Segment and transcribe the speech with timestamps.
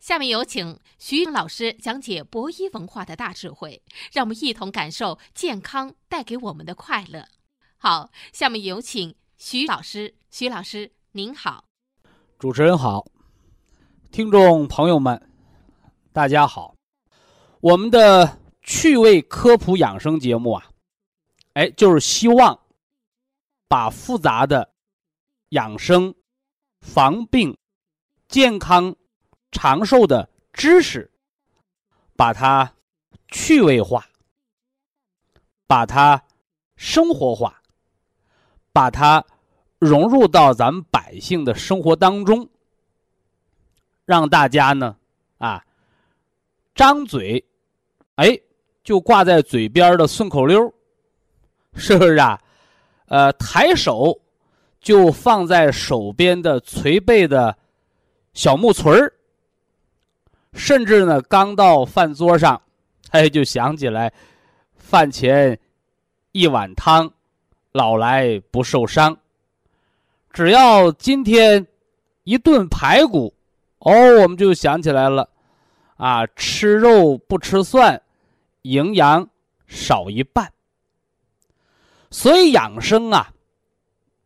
[0.00, 7.28] 下面有请徐颖老师讲解博医文化的大智慧，让我们一同感受健康带给我们的快乐。
[7.76, 10.14] 好，下面有请徐老师。
[10.30, 11.64] 徐老师，您好。
[12.38, 13.04] 主持人好，
[14.10, 15.30] 听众朋友们，
[16.14, 16.74] 大家好。
[17.60, 20.70] 我们的趣味科普养生节目啊，
[21.52, 22.58] 哎，就是希望
[23.68, 24.72] 把复杂的
[25.50, 26.14] 养生、
[26.80, 27.54] 防病、
[28.26, 28.96] 健康。
[29.50, 31.10] 长寿的知识，
[32.16, 32.72] 把它
[33.28, 34.04] 趣味化，
[35.66, 36.22] 把它
[36.76, 37.60] 生活化，
[38.72, 39.24] 把它
[39.78, 42.48] 融入到咱们百姓的生活当中，
[44.04, 44.96] 让大家呢
[45.38, 45.64] 啊
[46.74, 47.44] 张嘴，
[48.16, 48.38] 哎，
[48.82, 50.72] 就挂在嘴边的顺口溜，
[51.74, 52.40] 是不是啊？
[53.06, 54.20] 呃，抬手
[54.80, 57.56] 就放在手边的捶背的
[58.32, 59.12] 小木锤儿。
[60.52, 62.60] 甚至呢，刚到饭桌上，
[63.10, 64.12] 哎，就想起来，
[64.76, 65.58] 饭前
[66.32, 67.12] 一碗汤，
[67.72, 69.16] 老来不受伤。
[70.32, 71.66] 只要今天
[72.24, 73.34] 一顿排骨，
[73.78, 75.28] 哦，我们就想起来了，
[75.96, 78.00] 啊，吃肉不吃蒜，
[78.62, 79.28] 营养
[79.66, 80.52] 少一半。
[82.10, 83.32] 所以养生啊，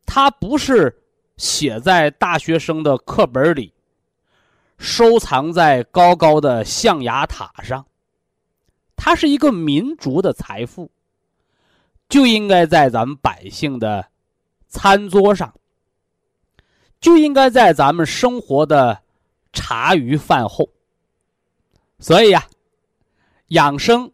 [0.07, 1.03] 它不是
[1.37, 3.74] 写在大学生的课本里。
[4.77, 7.87] 收藏在高高的象牙塔上，
[8.97, 10.91] 它是一个民族的财富，
[12.09, 14.07] 就应该在咱们百姓的
[14.67, 15.55] 餐桌上，
[17.01, 19.01] 就应该在咱们生活的
[19.53, 20.69] 茶余饭后。
[21.99, 22.45] 所以呀，
[23.49, 24.11] 养生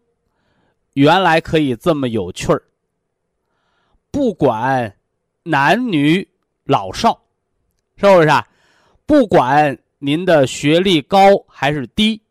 [0.93, 2.63] 原来可以这么有趣儿，
[4.11, 4.97] 不管
[5.43, 6.29] 男女
[6.65, 7.23] 老少，
[7.97, 8.47] 是不是啊？
[9.07, 9.77] 不管。
[10.03, 12.23] 您的学历高还是低？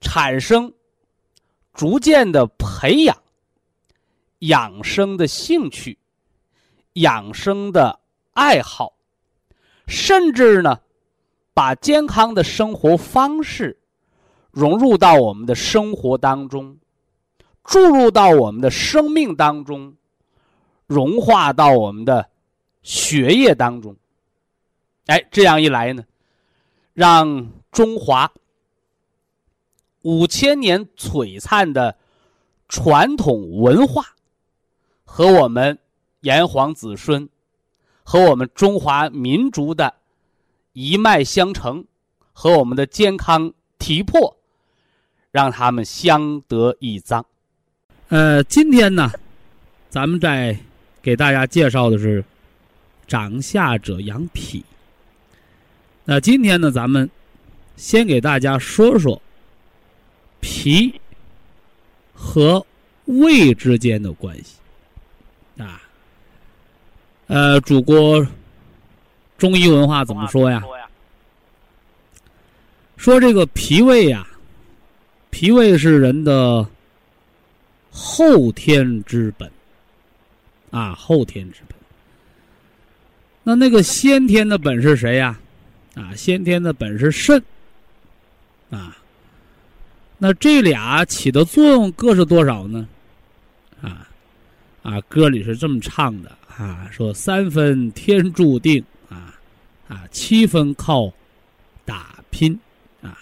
[0.00, 0.72] 产生
[1.72, 3.16] 逐渐的培养
[4.40, 5.96] 养生的兴趣、
[6.94, 8.00] 养生的
[8.32, 8.92] 爱好，
[9.86, 10.80] 甚至呢，
[11.54, 13.78] 把健康的生活方式
[14.50, 16.76] 融入到我们的生活当中，
[17.62, 19.94] 注入到我们的生命当中，
[20.86, 22.28] 融化到我们的
[22.82, 23.94] 血液当中。
[25.06, 26.02] 哎，这样一来呢？
[26.98, 28.32] 让中华
[30.02, 31.96] 五千年璀璨的
[32.66, 34.16] 传统文化
[35.04, 35.78] 和我们
[36.22, 37.28] 炎黄子孙
[38.02, 39.94] 和我们中华民族的
[40.72, 41.84] 一脉相承
[42.32, 44.36] 和我们的健康体魄，
[45.30, 47.24] 让他们相得益彰。
[48.08, 49.08] 呃，今天呢，
[49.88, 50.58] 咱们在
[51.00, 52.24] 给大家介绍的是
[53.06, 54.64] 长夏者养脾。
[56.10, 57.06] 那今天呢，咱们
[57.76, 59.20] 先给大家说说
[60.40, 60.98] 脾
[62.14, 62.64] 和
[63.04, 65.82] 胃之间的关系啊。
[67.26, 68.26] 呃，祖国
[69.36, 70.64] 中医文化怎么说呀？
[72.96, 74.26] 说这个脾胃呀，
[75.28, 76.66] 脾胃是人的
[77.90, 79.52] 后天之本
[80.70, 81.76] 啊，后天之本。
[83.42, 85.28] 那那个先天的本是谁呀？
[85.28, 85.40] 啊，
[85.98, 87.42] 啊先天的本是肾，
[88.70, 88.96] 啊，
[90.16, 92.88] 那这俩起的作用各是多少呢？
[93.82, 94.08] 啊，
[94.84, 99.34] 啊，歌里是这么唱的啊，说三分天注定啊，
[99.88, 101.12] 啊，七分靠
[101.84, 102.56] 打拼
[103.02, 103.18] 啊，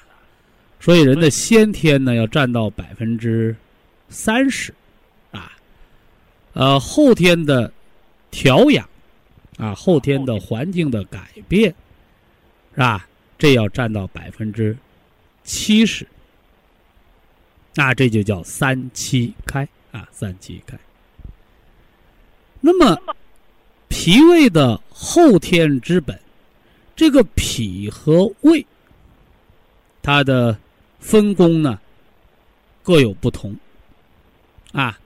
[0.78, 3.56] 所以人的先天呢要占到百分之
[4.10, 4.74] 三十，
[5.30, 5.50] 啊，
[6.52, 7.72] 呃，后天的
[8.30, 8.86] 调养，
[9.56, 11.74] 啊，后天的环境的改变。
[12.76, 13.08] 是吧？
[13.38, 14.74] 这要占到百分之
[15.44, 16.06] 七十，
[17.74, 20.78] 那这就叫三七开啊，三七开。
[22.60, 22.98] 那么，
[23.88, 26.18] 脾胃的后天之本，
[26.94, 28.64] 这个脾和胃，
[30.02, 30.58] 它的
[30.98, 31.78] 分工呢
[32.82, 33.54] 各有不同
[34.72, 34.98] 啊。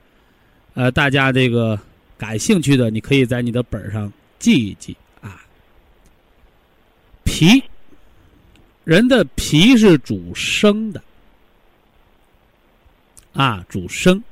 [0.73, 1.77] 呃，大家这个
[2.17, 4.95] 感兴趣的，你可以在你的本上记一记。
[7.41, 7.63] 脾，
[8.83, 11.01] 人的脾是主生的，
[13.33, 14.23] 啊，主生。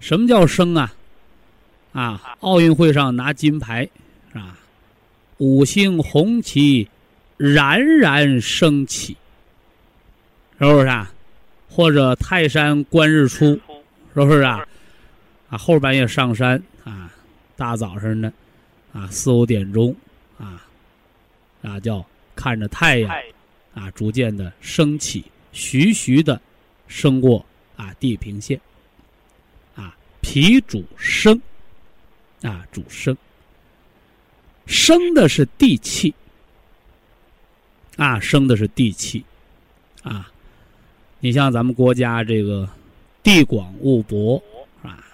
[0.00, 0.94] 什么叫生啊？
[1.92, 3.86] 啊，奥运会上拿金牌，
[4.32, 4.58] 是吧？
[5.36, 6.88] 五星红旗
[7.36, 9.14] 冉冉升起，
[10.58, 11.12] 是不是啊？
[11.68, 13.60] 或者泰山观日出，
[14.14, 14.66] 是不是啊？
[15.50, 17.12] 啊，后半夜上山啊，
[17.56, 18.32] 大早上的
[18.94, 19.94] 啊，四五点钟
[21.66, 21.72] 啊。
[21.72, 23.10] 啊，叫看着太阳，
[23.74, 26.40] 啊，逐渐的升起，徐徐的
[26.86, 27.44] 升过
[27.76, 28.60] 啊地平线。
[29.74, 31.40] 啊，脾主升，
[32.42, 33.16] 啊主升，
[34.66, 36.14] 生的是地气，
[37.96, 39.24] 啊生的是地气，
[40.02, 40.30] 啊，
[41.20, 42.68] 你像咱们国家这个
[43.22, 44.42] 地广物博，
[44.82, 45.04] 啊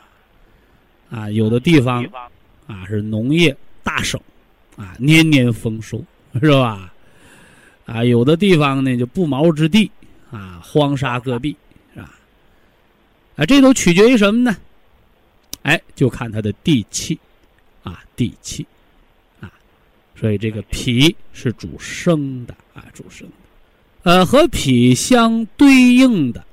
[1.11, 2.05] 啊有的地方
[2.67, 4.21] 啊是农业大省，
[4.77, 6.05] 啊年年丰收，
[6.41, 6.93] 是吧？
[7.85, 9.91] 啊，有的地方呢就不毛之地，
[10.31, 11.57] 啊，荒沙戈壁，
[11.93, 12.15] 是吧？
[13.37, 14.57] 啊，这都取决于什么呢？
[15.63, 17.19] 哎，就看它的地气，
[17.83, 18.67] 啊，地气，
[19.41, 19.53] 啊，
[20.17, 26.45] 所以这个脾是主生的，啊，主生的，呃，和脾相对应的，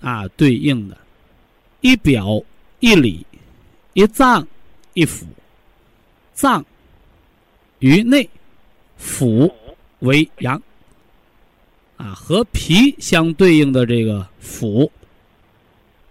[0.00, 0.96] 啊，对应的，
[1.80, 2.42] 一表
[2.80, 3.26] 一里，
[3.94, 4.46] 一脏
[4.94, 5.24] 一腑，
[6.32, 6.64] 脏
[7.78, 8.28] 于内，
[9.02, 9.52] 腑。
[10.00, 10.60] 为阳，
[11.96, 14.90] 啊，和脾相对应的这个腑，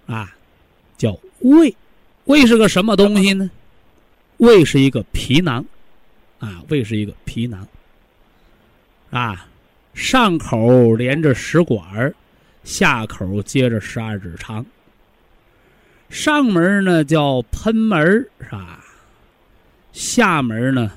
[0.05, 0.33] 啊，
[0.97, 1.75] 叫胃。
[2.23, 3.51] 胃是个什么东西呢？
[4.37, 5.65] 胃是一个皮囊，
[6.39, 7.67] 啊，胃是一个皮囊，
[9.09, 9.45] 啊，
[9.93, 12.13] 上口连着食管
[12.63, 14.65] 下口接着十二指肠。
[16.09, 18.01] 上门呢叫喷门
[18.39, 18.85] 是吧？
[19.91, 20.93] 下门呢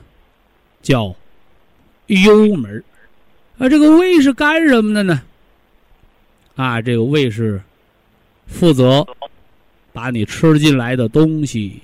[0.80, 1.12] 叫。
[2.06, 2.82] 幽门
[3.58, 5.22] 啊，这个胃是干什么的呢？
[6.56, 7.60] 啊，这个胃是
[8.46, 9.06] 负责
[9.92, 11.80] 把你吃进来的东西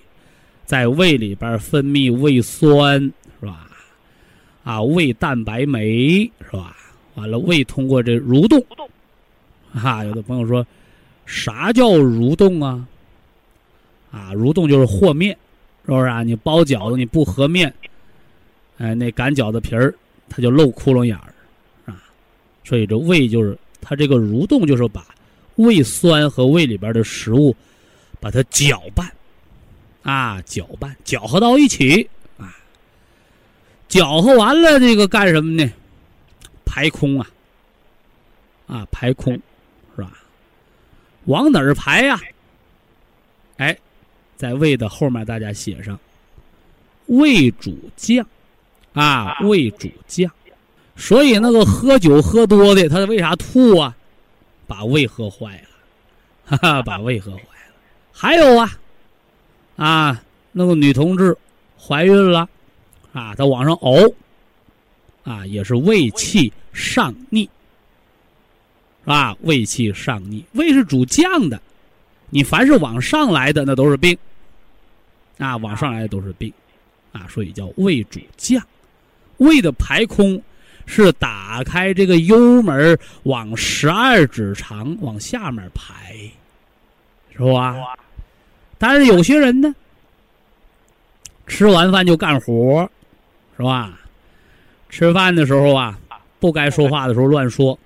[0.67, 3.01] 在胃里边分泌胃酸，
[3.41, 3.69] 是吧？
[4.65, 6.77] 啊，胃蛋白酶是吧？
[7.15, 8.65] 完了，胃通过这蠕动，
[9.73, 10.67] 啊，有的朋友说，
[11.27, 12.87] 啥叫蠕动啊？
[14.11, 15.37] 啊，蠕动就是和面，
[15.87, 16.23] 是不是啊？
[16.23, 17.73] 你包饺子你不和面，
[18.79, 19.95] 哎，那擀饺子皮儿。
[20.31, 21.35] 它就漏窟窿眼儿，
[21.85, 22.01] 啊，
[22.65, 25.05] 所以这胃就是它这个蠕动，就是把
[25.57, 27.55] 胃酸和胃里边的食物
[28.21, 29.13] 把它搅拌，
[30.03, 32.57] 啊，搅拌搅和到一起，啊，
[33.89, 35.71] 搅和完了这个干什么呢？
[36.65, 37.29] 排空啊，
[38.69, 39.35] 啊，排空，
[39.97, 40.13] 是吧？
[41.25, 42.21] 往哪儿排呀？
[43.57, 43.77] 哎，
[44.37, 45.99] 在胃的后面，大家写上
[47.07, 48.25] 胃主降。
[48.93, 50.31] 啊，胃主降，
[50.97, 53.95] 所以那个喝酒喝多的，他为啥吐啊？
[54.67, 55.69] 把胃喝坏了，
[56.45, 57.75] 哈哈，把胃喝坏了。
[58.13, 58.79] 还有啊，
[59.77, 60.23] 啊，
[60.53, 61.37] 那个女同志
[61.77, 62.49] 怀孕了，
[63.13, 64.13] 啊，她往上呕，
[65.25, 67.43] 啊，也是胃气上逆，
[69.03, 69.37] 是吧？
[69.41, 71.61] 胃气上逆，胃是主降的，
[72.29, 74.17] 你凡是往上来的，那都是病，
[75.39, 76.53] 啊，往上来的都是病，
[77.13, 78.63] 啊，所以叫胃主降。
[79.41, 80.41] 胃的排空
[80.87, 86.15] 是打开这个幽门往十二指肠往下面排，
[87.33, 87.77] 是吧？
[88.79, 89.75] 但是有些人呢，
[91.47, 92.89] 吃完饭就干活，
[93.57, 94.01] 是吧？
[94.89, 95.99] 吃饭的时候啊，
[96.39, 97.79] 不该说话的时候乱说，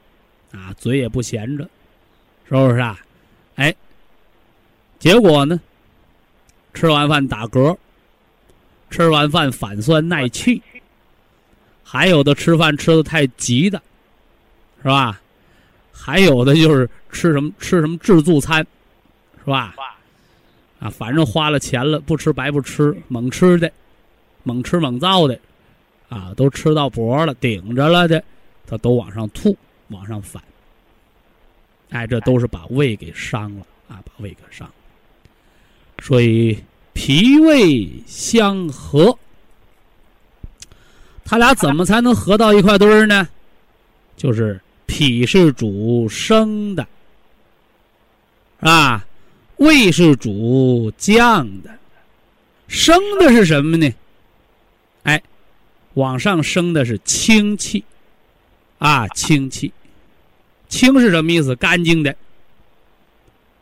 [0.53, 1.65] 啊，嘴也不闲着，
[2.49, 2.99] 是不是啊？
[3.57, 3.75] 哎，
[4.99, 5.61] 结果呢，
[6.73, 7.77] 吃完饭打嗝，
[8.91, 10.61] 吃完饭反酸耐气。
[11.95, 13.81] 还有的吃饭吃的太急的，
[14.83, 15.21] 是吧？
[15.93, 18.67] 还有的就是吃什么吃什么自助餐，
[19.39, 19.77] 是吧？
[20.81, 23.71] 啊，反正花了钱了，不吃白不吃，猛吃的，
[24.43, 25.39] 猛吃猛造的，
[26.09, 28.21] 啊，都吃到脖了，顶着了的，
[28.67, 30.43] 他都往上吐，往上反。
[31.91, 34.75] 哎，这都是把胃给伤了啊，把胃给伤了。
[36.03, 36.59] 所以
[36.93, 39.17] 脾胃相合。
[41.25, 43.29] 他俩怎么才能合到一块堆儿呢？
[44.17, 46.87] 就是脾是主升的，
[48.61, 49.05] 啊，
[49.57, 51.71] 胃是主降的。
[52.69, 53.93] 升的是什么呢？
[55.03, 55.23] 哎，
[55.95, 57.85] 往上升的是清气，
[58.79, 59.73] 啊，清气。
[60.69, 61.55] 清是什么意思？
[61.57, 62.15] 干净的，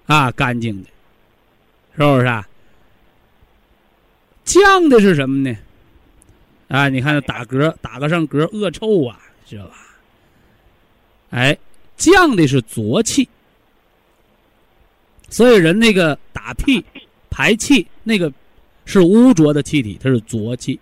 [0.06, 0.88] 啊，干净的，
[1.96, 2.48] 是不是啊？
[4.44, 5.56] 降的是什么呢？
[6.72, 9.74] 啊，你看这打嗝，打个上嗝，恶臭啊，知道吧？
[11.28, 11.58] 哎，
[11.98, 13.28] 降的是浊气，
[15.28, 16.82] 所以人那个打屁、
[17.28, 18.32] 排气那个
[18.86, 20.80] 是污浊的气体，它是浊气，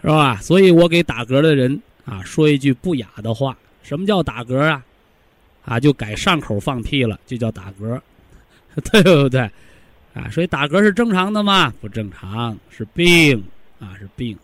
[0.00, 0.40] 是吧？
[0.40, 4.82] 所以我给打嗝的人啊说一句不雅的话：什么叫打嗝啊？
[5.66, 8.00] 啊，就改上口放屁了，就叫打嗝，
[8.90, 9.40] 对不对？
[10.14, 11.74] 啊，所以打嗝是正常的吗？
[11.78, 13.44] 不正常，是病
[13.78, 14.34] 啊，是病。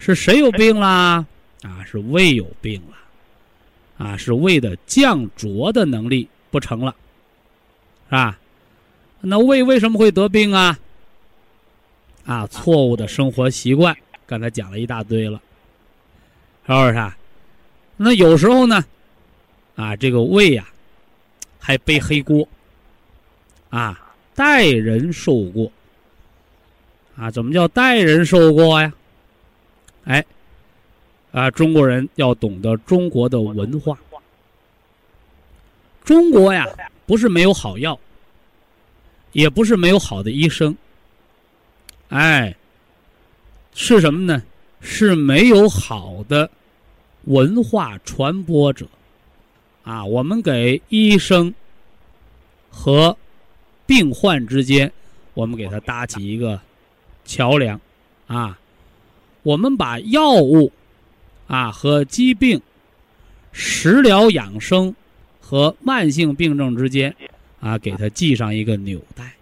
[0.00, 1.24] 是谁有病啦？
[1.62, 2.96] 啊，是胃有病了，
[4.04, 6.96] 啊，是胃的降浊的能力不成了，
[8.08, 8.38] 是吧？
[9.20, 10.78] 那胃为什么会得病啊？
[12.24, 13.94] 啊，错误的生活习惯，
[14.26, 15.38] 刚才讲了一大堆了，
[16.66, 17.14] 是不是啊？
[17.98, 18.82] 那有时候呢，
[19.76, 20.66] 啊，这个胃呀，
[21.58, 22.48] 还背黑锅，
[23.68, 25.70] 啊，代人受过，
[27.16, 28.90] 啊，怎么叫代人受过呀？
[30.04, 30.24] 哎，
[31.32, 33.98] 啊，中国人要懂得中国的文化，
[36.04, 36.66] 中国呀，
[37.06, 37.98] 不是没有好药，
[39.32, 40.76] 也不是没有好的医生。
[42.08, 42.56] 哎，
[43.74, 44.42] 是什么呢？
[44.80, 46.50] 是没有好的
[47.24, 48.86] 文化传播者
[49.84, 50.02] 啊！
[50.02, 51.54] 我们给医生
[52.70, 53.14] 和
[53.84, 54.90] 病患之间，
[55.34, 56.58] 我们给他搭起一个
[57.26, 57.78] 桥梁
[58.26, 58.58] 啊！
[59.42, 60.70] 我们把药物
[61.46, 62.60] 啊和疾病、
[63.52, 64.94] 食疗养生
[65.40, 67.14] 和慢性病症之间
[67.60, 69.32] 啊，给它系上一个纽带。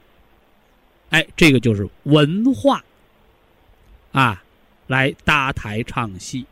[1.10, 2.84] 哎，这个就是文化
[4.12, 4.42] 啊，
[4.86, 6.44] 来搭台唱戏，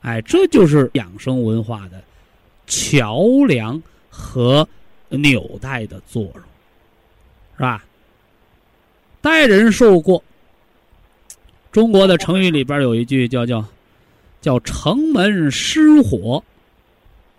[0.00, 2.02] 哎，这就是养生文化的
[2.66, 4.66] 桥梁和
[5.08, 6.42] 纽带的作用，
[7.56, 7.84] 是吧？
[9.20, 10.24] 代人受过，
[11.72, 13.64] 中国的成语里边有一句叫叫
[14.40, 16.42] 叫城门失火，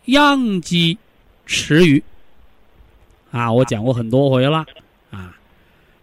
[0.06, 0.98] 殃及
[1.46, 2.02] 池鱼。
[3.32, 4.66] 啊，我讲过很多回了
[5.10, 5.36] 啊。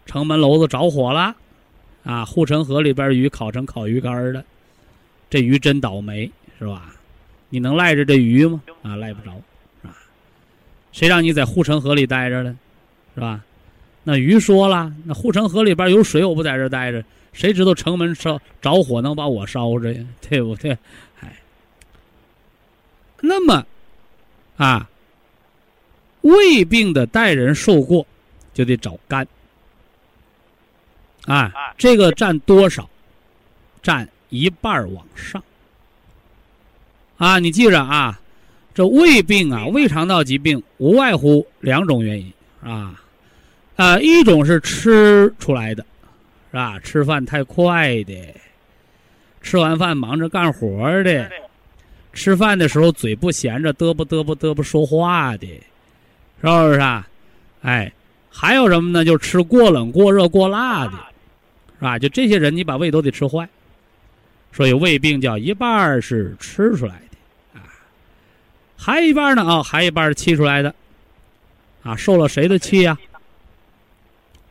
[0.05, 1.35] 城门楼子着火了，
[2.03, 2.25] 啊！
[2.25, 4.43] 护城河里边鱼烤成烤鱼干了，
[5.29, 6.95] 这鱼真倒霉，是吧？
[7.49, 8.61] 你能赖着这鱼吗？
[8.81, 9.31] 啊，赖不着，
[9.81, 9.95] 是吧？
[10.91, 12.57] 谁让你在护城河里待着呢？
[13.13, 13.43] 是吧？
[14.03, 20.05] 那鱼说了，那护城河里边有水，我不在这待着，谁知道城门烧着火能把我烧着呀？
[20.27, 20.77] 对不对？
[21.21, 21.35] 哎，
[23.21, 23.65] 那么，
[24.57, 24.89] 啊，
[26.21, 28.05] 胃病的代人受过，
[28.53, 29.27] 就得找肝。
[31.25, 32.89] 啊，这个占多少？
[33.81, 35.41] 占一半往上。
[37.17, 38.19] 啊，你记着啊，
[38.73, 43.01] 这胃病啊，胃肠道疾病无外乎两种原因啊，
[43.75, 45.85] 啊，一种是吃出来的，
[46.51, 46.79] 是吧？
[46.79, 48.35] 吃饭太快的，
[49.41, 51.31] 吃完饭忙着干活的，
[52.13, 55.47] 吃饭的时候嘴不闲着，嘚啵嘚啵嘚啵说话的，
[56.41, 57.07] 是不是啊？
[57.61, 57.91] 哎，
[58.29, 59.05] 还有什么呢？
[59.05, 60.93] 就吃过冷、过热、过辣的。
[61.77, 61.97] 是吧？
[61.97, 63.47] 就这些人，你把胃都得吃坏，
[64.51, 67.63] 所以胃病叫一半是吃出来的，啊，
[68.75, 70.75] 还一半呢啊，还一半是气出来的，
[71.81, 72.97] 啊，受了谁的气呀？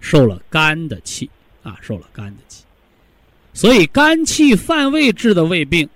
[0.01, 1.29] 受了肝的气，
[1.63, 2.65] 啊，受了肝的气，
[3.53, 5.89] 所以肝气犯胃治的胃病，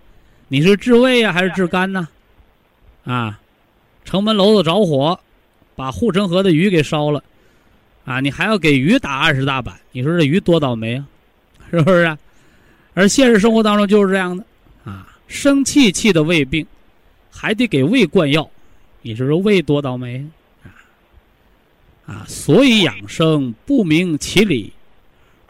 [0.48, 2.08] 你是治胃呀还是治肝呢？
[3.04, 3.40] 啊，
[4.04, 5.18] 城门楼子着火，
[5.74, 7.22] 把护城河的鱼给烧了，
[8.04, 11.06] 啊，你还要给鱼打二十大板，你说这鱼多倒霉啊？
[11.70, 12.04] 是不是？
[12.04, 12.18] 啊
[12.94, 14.44] 而现实生活当中就是这样的
[14.84, 16.66] 啊，生气气的胃病，
[17.30, 18.46] 还得给胃灌药，
[19.00, 20.22] 你说说胃多倒霉
[20.62, 20.68] 啊！
[22.04, 24.70] 啊，所以养生不明其理，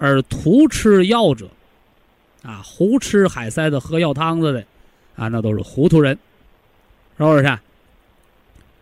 [0.02, 1.48] 而图吃药者，
[2.42, 4.64] 啊，胡吃海塞的、喝药汤子的，
[5.14, 6.18] 啊，那都是糊涂人，
[7.16, 7.58] 是不是？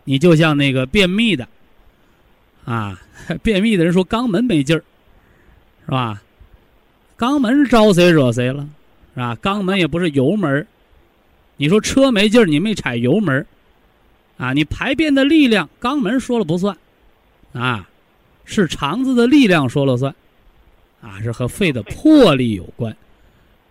[0.03, 1.47] 你就像那个便秘的，
[2.65, 2.99] 啊，
[3.43, 4.81] 便秘的人说肛门没劲儿，
[5.85, 6.23] 是吧？
[7.19, 8.67] 肛门招谁惹谁了，
[9.13, 9.37] 是吧？
[9.43, 10.65] 肛门也不是油门
[11.57, 13.45] 你说车没劲儿，你没踩油门
[14.37, 14.53] 啊？
[14.53, 16.75] 你排便的力量，肛门说了不算，
[17.53, 17.87] 啊，
[18.43, 20.15] 是肠子的力量说了算，
[21.01, 22.95] 啊，是和肺的魄力有关，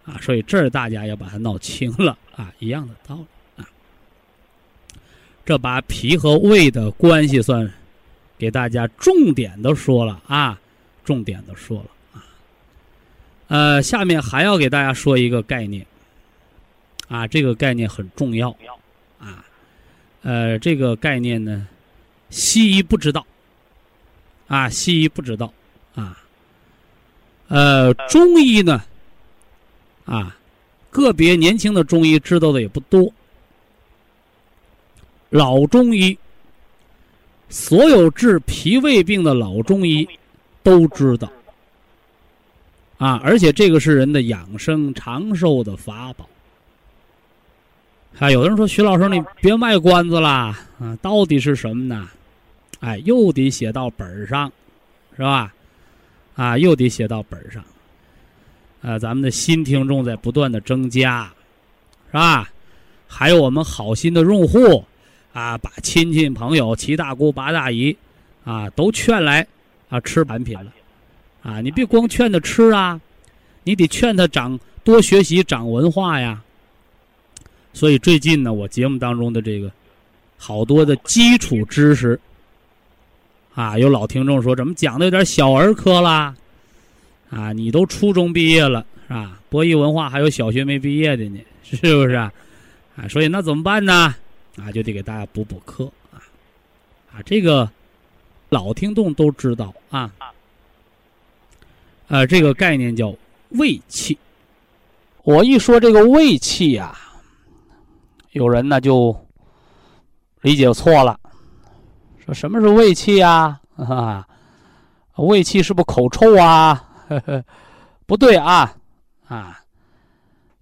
[0.04, 3.68] 啊，所以这儿大家要把它闹清了啊，一样的道理啊。
[5.44, 7.72] 这把脾和胃的关系算
[8.36, 10.60] 给大家重点的说了啊，
[11.04, 12.24] 重点的说了啊。
[13.48, 15.86] 呃，下面还要给大家说一个概念，
[17.08, 18.50] 啊，这个概念很重要，
[19.18, 19.44] 啊，
[20.22, 21.66] 呃，这个概念呢，
[22.28, 23.26] 西医不知道，
[24.46, 25.52] 啊，西医不知道，
[25.94, 26.19] 啊，
[27.50, 28.80] 呃，中医呢，
[30.04, 30.36] 啊，
[30.88, 33.12] 个别年轻的中医知道的也不多，
[35.30, 36.16] 老中医，
[37.48, 40.08] 所有治脾胃病的老中医
[40.62, 41.28] 都知道。
[42.98, 46.28] 啊，而且这个是人的养生长寿的法宝。
[48.20, 52.08] 啊，有的人说徐老师，你别卖关子啦，啊，到底是什么呢？
[52.78, 54.52] 哎，又得写到本上，
[55.16, 55.52] 是吧？
[56.40, 57.62] 啊，又得写到本上。
[58.80, 61.30] 呃，咱们的新听众在不断的增加，
[62.06, 62.50] 是吧？
[63.06, 64.82] 还有我们好心的用户
[65.34, 67.94] 啊，把亲戚朋友、七大姑八大姨，
[68.42, 69.46] 啊，都劝来
[69.90, 70.72] 啊吃产品了，
[71.42, 72.98] 啊，你别光劝他吃啊，
[73.62, 76.42] 你得劝他长多学习、长文化呀。
[77.74, 79.70] 所以最近呢，我节目当中的这个
[80.38, 82.18] 好多的基础知识，
[83.54, 86.34] 啊，有老听众说怎么讲的有点小儿科啦，
[87.30, 89.38] 啊，你都初中毕业了是吧？
[89.50, 92.32] 博弈文化还有小学没毕业的呢，是不是啊？
[93.08, 94.14] 所以那怎么办呢？
[94.56, 96.22] 啊，就得给大家补补课啊，
[97.12, 97.70] 啊，这个
[98.48, 100.10] 老听众都知道啊，
[102.08, 103.14] 呃，这个概念叫
[103.50, 104.16] 胃气。
[105.22, 106.98] 我一说这个胃气呀，
[108.32, 109.14] 有人呢就
[110.40, 111.19] 理解错了，
[112.32, 113.60] 什么是胃气呀？
[113.76, 114.26] 啊，
[115.16, 116.84] 胃气是不是口臭啊？
[118.06, 118.74] 不对啊，
[119.26, 119.60] 啊，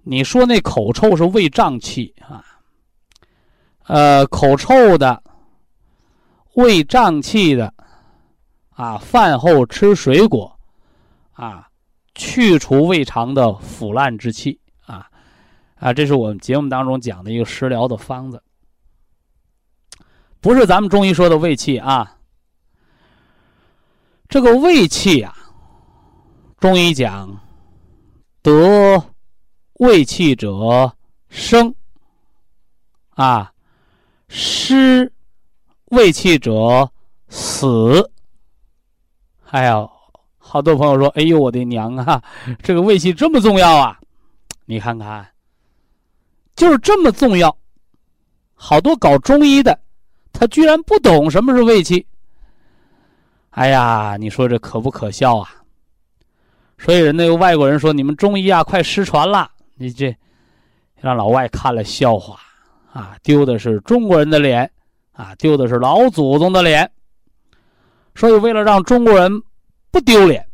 [0.03, 2.45] 你说那口臭是胃胀气啊。
[3.87, 5.23] 呃，口臭的、
[6.55, 7.73] 胃胀气的，
[8.75, 10.55] 啊，饭后吃水果，
[11.33, 11.67] 啊，
[12.15, 15.07] 去除胃肠的腐烂之气，啊，
[15.77, 18.43] 啊，这是我们节目当中讲的一个食疗的方子，
[20.41, 22.17] 不是咱们中医说的胃气啊。
[24.29, 25.35] 这个胃气啊，
[26.59, 27.41] 中医讲，
[28.43, 29.03] 得
[29.75, 30.93] 胃气者
[31.29, 31.75] 生，
[33.11, 33.53] 啊。
[34.31, 35.11] 失
[35.87, 36.93] 胃气者
[37.31, 38.11] 死。
[39.47, 39.89] 哎呀，
[40.37, 42.23] 好多朋友说：“哎呦，我的娘啊，
[42.63, 43.99] 这个胃气这么重要啊！”
[44.67, 45.27] 你看看，
[46.55, 47.57] 就是这么重要。
[48.53, 49.81] 好多搞中医的，
[50.39, 52.07] 他居然不懂什么是胃气。
[53.51, 55.51] 哎呀，你说这可不可笑啊？
[56.79, 60.17] 所以人那个外国人说：“你们中医啊，快失传了。”你这
[61.01, 62.39] 让老外看了笑话。
[62.93, 64.71] 啊，丢的是中国人的脸，
[65.11, 66.89] 啊，丢的是老祖宗的脸。
[68.15, 69.43] 所以，为了让中国人
[69.91, 70.47] 不丢脸，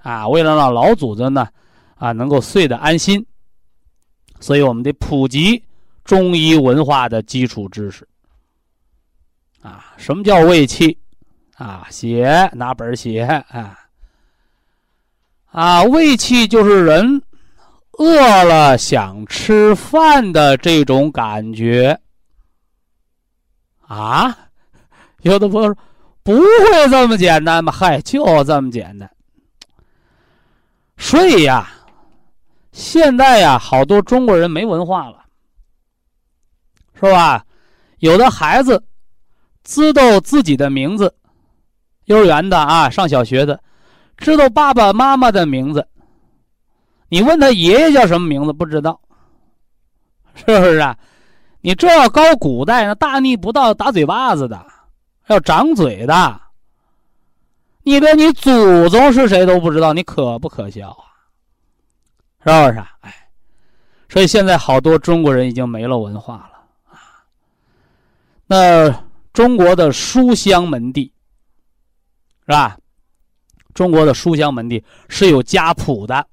[0.00, 1.48] 啊，为了让老祖宗呢，
[1.96, 3.26] 啊，能够睡得安心，
[4.38, 5.60] 所以我们得普及
[6.04, 8.06] 中医文化的基础知识。
[9.64, 10.98] 啊，什么叫胃气？
[11.56, 13.78] 啊，写拿本写啊。
[15.46, 17.22] 啊，胃气就是人。
[17.96, 21.96] 饿了想吃饭的这种感觉
[23.86, 24.36] 啊，
[25.22, 25.78] 有的朋友说
[26.24, 27.70] 不会这么简单吧？
[27.70, 29.08] 嗨，就这么简单。
[30.96, 31.70] 所以呀，
[32.72, 35.24] 现在呀，好多中国人没文化了，
[36.96, 37.46] 是吧？
[38.00, 38.84] 有的孩子
[39.64, 41.12] 知道自己的名字，
[42.04, 43.58] 幼儿园的啊，上小学的，
[44.16, 45.88] 知道爸爸妈妈的名字。
[47.08, 48.52] 你问他爷爷叫什么名字？
[48.52, 49.00] 不知道，
[50.34, 50.96] 是不是啊？
[51.60, 54.66] 你这要高古代，那大逆不道，打嘴巴子的，
[55.28, 56.40] 要掌嘴的。
[57.82, 61.04] 你连你祖宗是谁都不知道，你可不可笑啊？
[62.44, 62.90] 是不是啊？
[63.00, 63.14] 哎，
[64.08, 66.58] 所以现在好多中国人已经没了文化了
[66.90, 67.24] 啊。
[68.46, 69.03] 那
[69.34, 71.12] 中国的书香门第，
[72.46, 72.78] 是吧？
[73.74, 76.26] 中国的书香门第是有家谱的。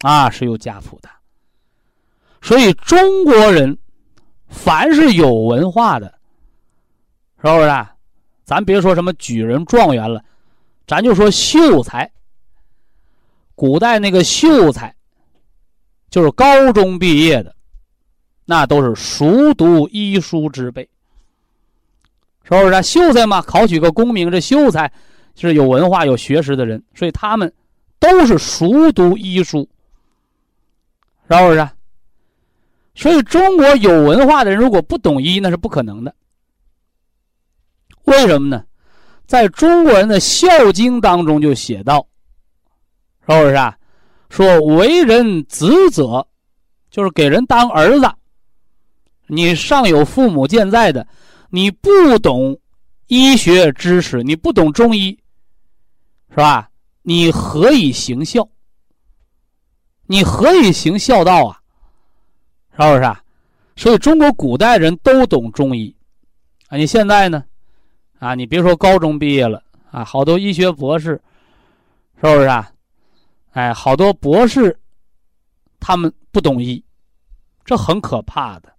[0.00, 1.10] 啊，是有家谱的，
[2.40, 3.76] 所以中国人
[4.46, 6.06] 凡是有文化的，
[7.42, 7.86] 是不是？
[8.44, 10.24] 咱别说什么举人状元了，
[10.86, 12.08] 咱就说秀才。
[13.56, 14.94] 古代那个秀才，
[16.10, 17.54] 就是高中毕业的，
[18.44, 20.88] 那都是熟读医书之辈，
[22.48, 22.82] 是不是？
[22.82, 24.90] 秀才嘛，考取个功名，这秀才
[25.34, 27.52] 是有文化、有学识的人，所以他们
[27.98, 29.68] 都是熟读医书。
[31.30, 31.68] 是不是？
[32.94, 36.14] 所以中国有文化的人如果不懂医，那是不可能的。
[38.04, 38.64] 为什么呢？
[39.26, 42.06] 在中国人的《孝经》当中就写到，
[43.28, 43.76] 是不是啊？
[44.30, 46.26] 说为人子者，
[46.90, 48.10] 就是给人当儿子。
[49.26, 51.06] 你上有父母健在的，
[51.50, 52.58] 你不懂
[53.06, 55.18] 医学知识，你不懂中医，
[56.30, 56.70] 是吧？
[57.02, 58.46] 你何以行孝？
[60.06, 61.60] 你何以行孝道啊？
[62.72, 63.22] 是不是啊？
[63.76, 65.94] 所以中国古代人都懂中医
[66.68, 66.76] 啊。
[66.76, 67.44] 你现在呢？
[68.18, 71.20] 啊，你别说高中毕业了啊，好多医学博士，
[72.16, 72.70] 是不是啊？
[73.52, 74.78] 哎，好多博士，
[75.80, 76.84] 他们不懂医，
[77.64, 78.72] 这很可怕的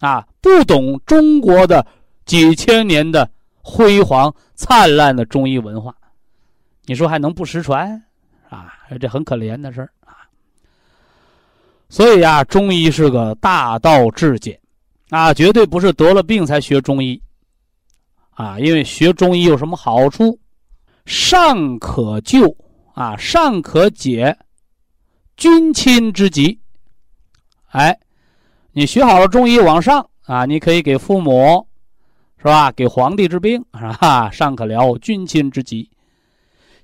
[0.00, 0.26] 啊！
[0.40, 1.86] 不懂中国的
[2.30, 3.28] 几千年的
[3.60, 5.92] 辉煌灿烂的中医文化，
[6.84, 8.00] 你说还能不失传
[8.48, 8.72] 啊？
[9.00, 9.90] 这很可怜的事儿。
[11.88, 14.56] 所以呀，中医是个大道至简，
[15.08, 17.20] 啊，绝对不是得了病才学中医，
[18.30, 20.38] 啊，因为学中医有什么好处？
[21.06, 22.56] 上可救
[22.94, 24.38] 啊，上可解
[25.36, 26.60] 君亲之急。
[27.70, 27.98] 哎，
[28.70, 31.66] 你学好了中医，往上啊，你可以给父母，
[32.40, 32.72] 是吧？
[32.72, 34.30] 给皇帝治病，是吧？
[34.32, 35.90] 上可疗君亲之急，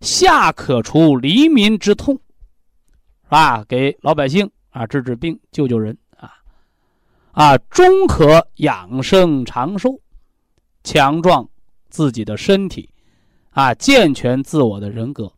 [0.03, 2.15] 下可除黎民之痛，
[3.25, 3.65] 是吧？
[3.67, 5.97] 给老百姓啊治治病，救救人。
[7.33, 10.01] 啊，终可养生长寿，
[10.83, 11.47] 强壮
[11.91, 12.89] 自己的身体，
[13.51, 15.31] 啊，健全自我的人格。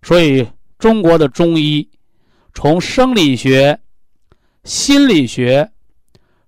[0.00, 1.86] 所以，中国的中医
[2.54, 3.78] 从生理学、
[4.64, 5.70] 心理学、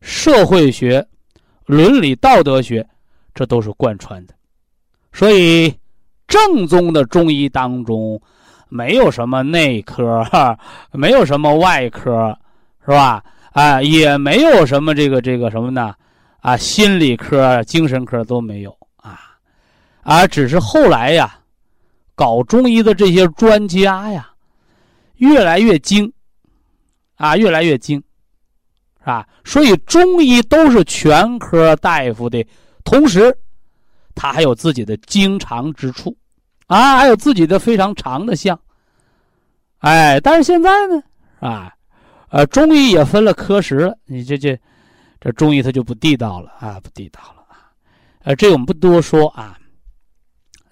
[0.00, 1.06] 社会学、
[1.70, 2.84] 伦理道德学，
[3.32, 4.34] 这都是贯穿的。
[5.12, 5.72] 所以，
[6.26, 8.20] 正宗的中医当中，
[8.68, 10.58] 没有什么内科，哈，
[10.92, 12.36] 没有什么外科，
[12.84, 13.22] 是吧？
[13.52, 15.94] 啊，也没有什么这个这个什么呢，
[16.40, 19.20] 啊，心理科、精神科都没有啊，
[20.02, 21.38] 啊，只是后来呀，
[22.14, 24.30] 搞中医的这些专家呀，
[25.16, 26.12] 越来越精，
[27.16, 28.02] 啊，越来越精，
[29.10, 29.26] 啊？
[29.44, 32.46] 所以中医都是全科大夫的
[32.84, 33.36] 同时，
[34.14, 36.16] 他还有自己的精长之处，
[36.66, 38.58] 啊，还有自己的非常长的项，
[39.78, 41.02] 哎，但是现在呢，
[41.40, 41.72] 啊。
[42.32, 44.56] 呃，中医也分了科室了，你这这，
[45.20, 47.74] 这中医它就不地道了啊，不地道了啊。
[48.22, 49.58] 呃，这我们不多说啊，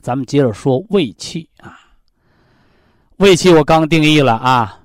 [0.00, 1.80] 咱们接着说胃气啊。
[3.16, 4.78] 胃气我刚定义了啊，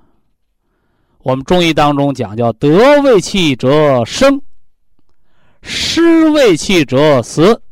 [1.24, 4.42] 我们中医当中讲叫得胃气者生，
[5.62, 7.62] 失胃气者死。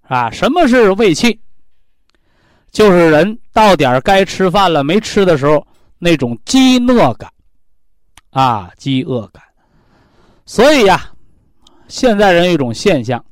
[0.00, 1.38] 啊，什么是胃气？
[2.72, 5.66] 就是人到点该吃饭了没吃的时候
[5.98, 7.30] 那种饥饿感。
[8.30, 9.42] 啊，饥饿感，
[10.46, 11.12] 所以呀，
[11.88, 13.22] 现在人有一种现象，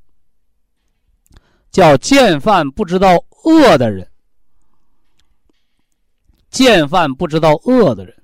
[1.70, 4.06] 叫见饭不知道饿的人，
[6.50, 8.17] 见饭不知道饿的人，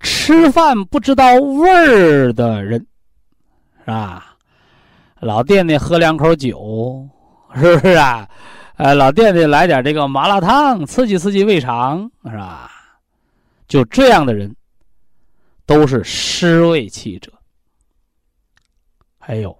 [0.00, 2.86] 吃饭不知道味儿的人，
[3.80, 4.36] 是吧？
[5.20, 7.08] 老惦记喝两口酒，
[7.54, 8.28] 是不是啊？
[8.76, 12.70] 呃，老惦记来点这个麻辣烫，刺激刺激胃肠，是吧？
[13.66, 14.54] 就这样的人。
[15.66, 17.30] 都是失胃气者。
[19.18, 19.54] 还有，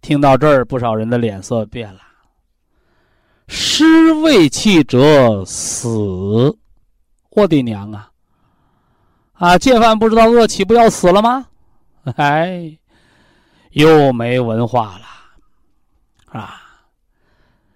[0.00, 2.00] 听到这儿，不少人的脸色变了。
[3.48, 6.56] 失胃气者死，
[7.30, 8.07] 我的娘啊！
[9.38, 11.46] 啊，见饭不知道饿，岂不要死了吗？
[12.16, 12.76] 哎，
[13.70, 16.60] 又没文化了啊！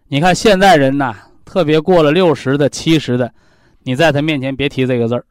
[0.08, 3.32] 你看现在人呐，特别过了六十的、七十的，
[3.80, 5.24] 你在他面前别提这个字儿。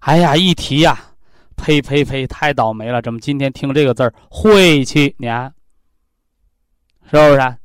[0.00, 0.98] 哎呀，一提呀，
[1.56, 3.02] 呸呸呸，太倒霉了！
[3.02, 5.52] 怎么今天听这个字儿晦气你看？
[7.10, 7.56] 是不是？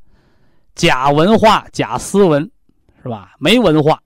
[0.76, 2.50] 假文化，假斯文，
[3.04, 3.36] 是吧？
[3.38, 4.02] 没文化，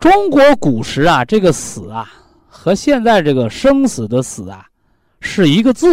[0.00, 2.10] 中国古时啊，这个死啊，
[2.48, 4.66] 和现在这个生死的死啊，
[5.20, 5.86] 是一个字，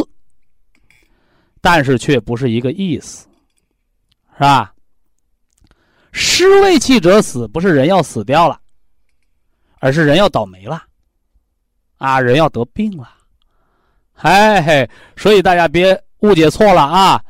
[1.62, 3.28] 但是却不是一个意思，
[4.34, 4.74] 是吧？
[6.13, 8.60] 失胃气者死，不是人要死掉了。
[9.80, 10.82] 而是人要倒霉了，
[11.98, 13.08] 啊，人要得病了，
[14.12, 17.24] 嘿嘿，所以大家别误解错了啊！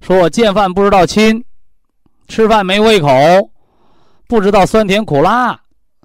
[0.00, 1.44] 说我见饭不知道亲，
[2.28, 3.10] 吃饭没胃口，
[4.26, 5.61] 不知道酸甜苦辣，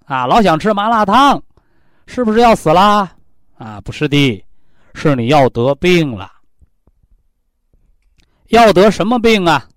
[0.07, 1.43] 啊，老想吃麻辣烫，
[2.05, 3.13] 是不是要死啦？
[3.57, 4.45] 啊，不是的，
[4.95, 6.31] 是你要得病了。
[8.47, 9.67] 要得什么病啊？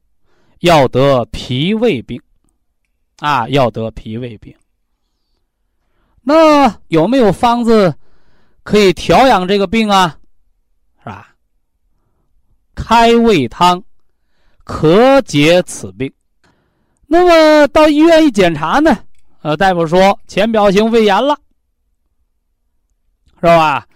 [0.61, 2.23] 要得脾胃病，
[3.19, 4.55] 啊，要得脾胃病。
[6.23, 7.93] 那有没有方子
[8.63, 10.17] 可以调养这个病啊？
[11.01, 11.35] 是吧？
[12.77, 13.83] 开胃汤
[14.63, 16.13] 可解此病。
[17.09, 18.97] 那么到医院一检查呢？
[19.43, 21.35] 呃，大夫说浅表性胃炎了，
[23.41, 23.87] 是吧？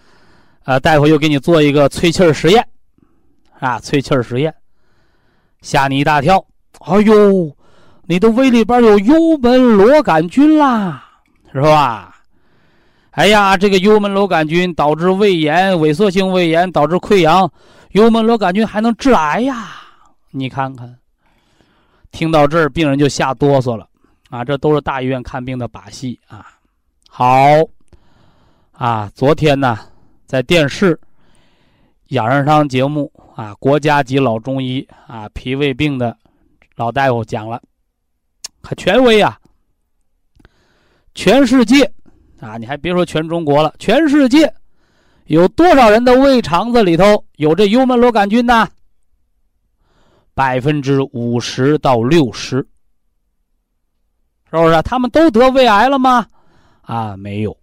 [0.63, 2.67] 呃，大夫又给你做一个吹气儿实验，
[3.59, 4.53] 啊，吹气儿实验，
[5.61, 6.43] 吓你一大跳。
[6.79, 7.55] 哎呦，
[8.05, 11.07] 你的胃里边有幽门螺杆菌啦，
[11.53, 12.15] 是吧？
[13.11, 17.49] 哎呀，这个幽门螺杆菌导致胃炎、萎缩性胃炎，导致溃疡。
[17.91, 19.67] 幽门螺杆菌还能致癌呀？
[20.31, 20.97] 你看看，
[22.11, 23.87] 听到这儿，病人就吓哆嗦了
[24.29, 24.43] 啊！
[24.43, 26.47] 这都是大医院看病的把戏啊。
[27.07, 27.25] 好，
[28.71, 29.79] 啊，昨天呢，
[30.25, 30.99] 在电视
[32.07, 36.17] 养生堂节目啊，国家级老中医啊，脾胃病的
[36.75, 37.61] 老大夫讲了，
[38.61, 39.39] 可权威啊，
[41.13, 41.91] 全世界。
[42.41, 44.53] 啊，你还别说全中国了，全世界
[45.25, 48.67] 有多少人的胃肠子里头有这幽门螺杆菌呢？
[50.33, 52.67] 百分之五十到六十，
[54.63, 54.81] 是不是？
[54.81, 56.25] 他们都得胃癌了吗？
[56.81, 57.55] 啊，没有。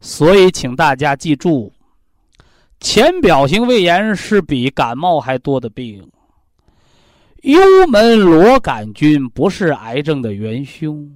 [0.00, 1.72] 所以，请大家记住，
[2.80, 6.10] 浅表性胃炎是比感冒还多的病。
[7.42, 11.10] 幽门螺杆菌不是癌症的元凶。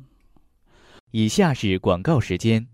[1.11, 2.67] 以下是广告时间。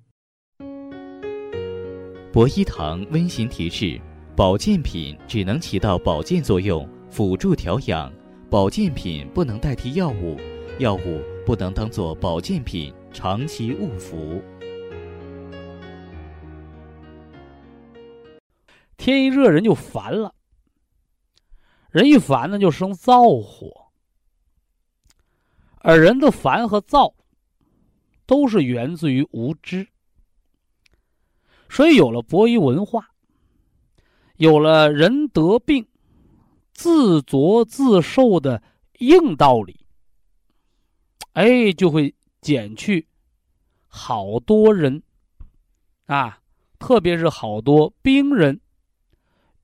[2.33, 4.01] 博一堂温馨提示：
[4.35, 8.11] 保健品只能起到保健作用，辅助调养；
[8.51, 10.37] 保健品不能代替药物，
[10.79, 14.43] 药物不能当做保健品长期误服。
[18.97, 20.35] 天一热，人就烦了。
[21.91, 23.93] 人一烦呢，就生燥火，
[25.77, 27.13] 而人的烦和燥，
[28.27, 29.87] 都是源自于无知。
[31.69, 33.11] 所以有了博弈文化，
[34.37, 35.87] 有了人得病
[36.73, 38.63] 自作自受的
[38.99, 39.84] 硬道理，
[41.35, 43.07] 哎，就会减去
[43.87, 45.03] 好多人
[46.07, 46.41] 啊，
[46.79, 48.61] 特别是好多病人。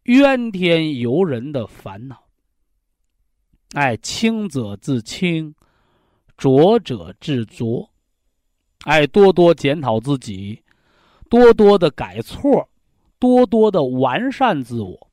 [0.04, 2.24] 怨天尤人的烦恼，
[3.74, 5.54] 哎，清者自清，
[6.36, 7.88] 浊者自浊，
[8.84, 10.64] 哎，多多检讨自己，
[11.28, 12.68] 多多的改错，
[13.18, 15.10] 多多的完善自我。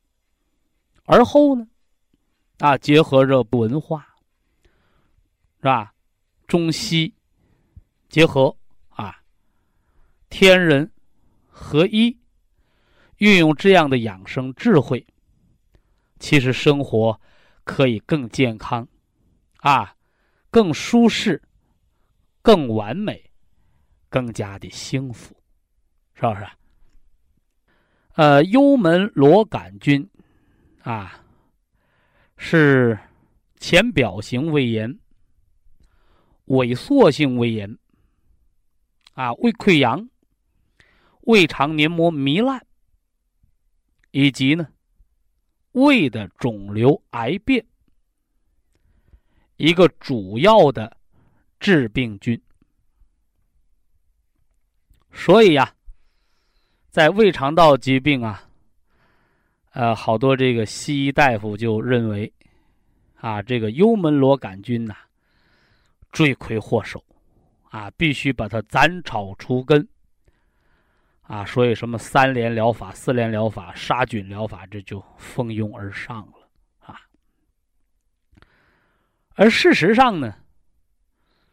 [1.03, 1.67] 而后呢，
[2.59, 4.07] 啊，结合着文化，
[5.57, 5.93] 是吧？
[6.47, 7.13] 中西
[8.10, 8.55] 结合
[8.89, 9.21] 啊，
[10.29, 10.91] 天人
[11.47, 12.17] 合一。
[13.17, 15.03] 运用这样的养生智慧，
[16.19, 17.19] 其实生活
[17.63, 18.88] 可以更健康，
[19.57, 19.95] 啊，
[20.51, 21.41] 更舒适，
[22.43, 23.31] 更完美，
[24.07, 25.36] 更加的幸福，
[26.13, 26.47] 是不是？
[28.13, 30.07] 呃，幽门螺杆菌，
[30.83, 31.25] 啊，
[32.38, 32.99] 是
[33.57, 34.99] 浅表型胃炎、
[36.47, 37.77] 萎缩性胃炎，
[39.13, 40.10] 啊，胃溃疡、
[41.21, 42.65] 胃肠黏膜糜烂。
[44.12, 44.67] 以及呢，
[45.73, 47.63] 胃的肿瘤癌变，
[49.57, 50.97] 一个主要的
[51.60, 52.41] 致病菌。
[55.12, 55.75] 所以呀，
[56.89, 58.49] 在胃肠道疾病啊，
[59.73, 62.33] 呃，好多这个西医大夫就认为，
[63.17, 64.95] 啊，这个幽门螺杆菌呐，
[66.11, 67.03] 罪魁祸首，
[67.69, 69.87] 啊，必须把它斩草除根。
[71.21, 76.97] 啊，所以什么三联疗法、四联疗法、杀菌疗法，这就蜂拥而上了啊。
[79.35, 80.33] 而事实上呢，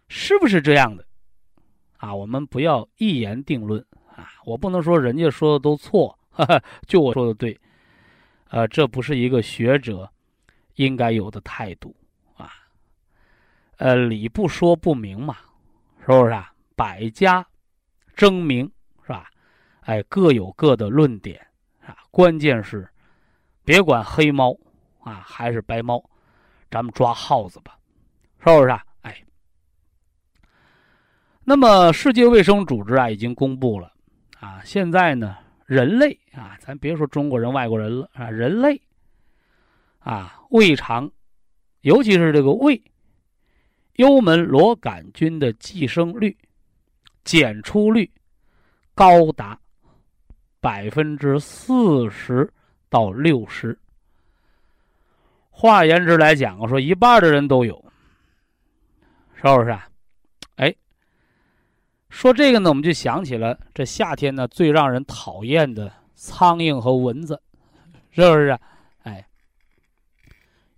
[0.06, 1.04] 是不是这样的？
[1.96, 4.30] 啊，我们不要一言定论啊。
[4.44, 6.16] 我不能说人家说的都错，
[6.86, 7.60] 就我说的对。
[8.50, 10.08] 呃，这不是一个学者
[10.76, 11.92] 应该有的态度。
[13.76, 15.36] 呃，理不说不明嘛，
[16.00, 16.52] 是不是啊？
[16.76, 17.46] 百家
[18.14, 18.70] 争鸣
[19.02, 19.28] 是吧。
[19.80, 21.44] 哎，各有各的论点
[21.84, 22.88] 啊，关键是
[23.64, 24.56] 别管黑猫
[25.00, 26.02] 啊还是白猫，
[26.70, 27.78] 咱们抓耗子吧，
[28.38, 28.82] 是不是啊？
[29.02, 29.22] 哎，
[31.44, 33.92] 那么世界卫生组织啊已经公布了
[34.40, 38.80] 啊，现在呢，人类啊，咱别说中国人、外国人了啊，人类
[39.98, 41.10] 啊，胃肠，
[41.82, 42.82] 尤其是这个胃
[43.94, 46.36] 幽门螺杆菌的寄生率、
[47.24, 48.10] 检出率
[48.94, 49.58] 高达。
[50.60, 52.50] 百分之四十
[52.88, 53.78] 到六十，
[55.50, 57.84] 换言之来讲，说一半的人都有，
[59.34, 59.86] 是不是啊？
[60.56, 60.74] 哎，
[62.08, 67.38] 说这个呢，我们就想起了这夏天呢最让人讨厌的苍蝇和蚊子，
[68.10, 68.58] 是不是？
[69.02, 69.22] 哎，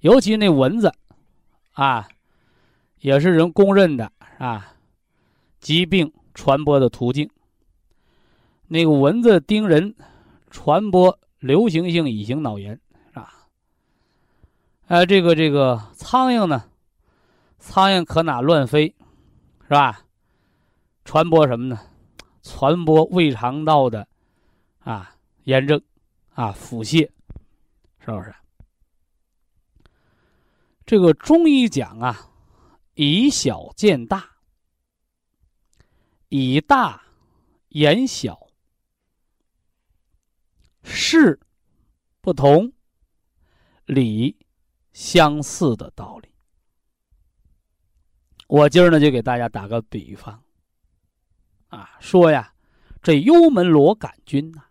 [0.01, 0.93] 尤其那蚊子
[1.75, 2.09] 啊，
[3.01, 4.75] 也是人公认的啊，
[5.61, 7.29] 疾病传播的途径。
[8.69, 9.95] 那个蚊子叮人，
[10.51, 12.81] 传播流行性乙型脑炎，
[13.13, 13.33] 啊？
[14.87, 16.65] 哎，这个这个苍蝇呢，
[17.59, 18.95] 苍蝇可哪乱飞，
[19.63, 20.03] 是吧？
[21.05, 21.81] 传播什么呢？
[22.43, 24.07] 传播胃肠道的
[24.81, 25.81] 啊炎症
[26.35, 27.09] 啊腹泻，
[27.99, 28.35] 是不是？
[30.85, 32.29] 这个中医讲啊，
[32.97, 34.39] 以小见大，
[36.31, 37.03] 以大
[37.69, 38.49] 言小。
[40.83, 41.39] 事
[42.23, 42.73] 不同，
[43.85, 44.35] 理
[44.95, 46.29] 相似的道理。
[48.47, 50.43] 我今儿呢就给大家打个比方，
[51.69, 52.55] 啊，说呀，
[53.03, 54.65] 这幽门螺杆菌呐，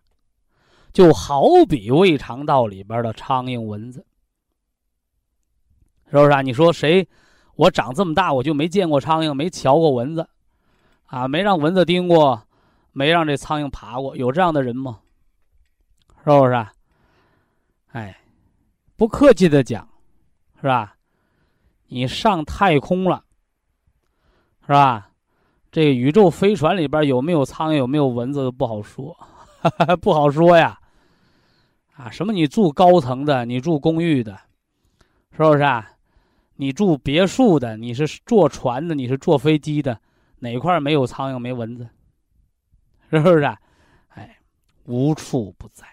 [0.92, 4.04] 就好比胃肠道里边的苍蝇、蚊子，
[6.06, 6.42] 是不是啊？
[6.42, 7.08] 你说谁？
[7.56, 10.28] 我长这么大，我就没见过苍蝇，没瞧过蚊子，
[11.06, 12.42] 啊，没让蚊子叮过，
[12.92, 15.00] 没让这苍蝇爬过，有这样的人吗？
[16.24, 16.66] 是不是？
[17.92, 18.18] 哎，
[18.96, 19.88] 不客气的讲，
[20.60, 20.96] 是吧？
[21.88, 23.24] 你上太空了，
[24.66, 25.10] 是吧？
[25.72, 29.16] 这宇宙飞船里边有没有苍蝇，有没有蚊子都不好说，
[30.02, 30.78] 不好说呀。
[31.94, 32.32] 啊，什么？
[32.32, 34.38] 你住高层的，你住公寓的，
[35.32, 35.92] 是不是啊？
[36.56, 40.00] 你住别墅的，你是坐船的，你是坐飞机的，
[40.38, 41.88] 哪块没有苍蝇没蚊子？
[43.10, 43.44] 是不是？
[44.08, 44.38] 哎，
[44.84, 45.86] 无处不在。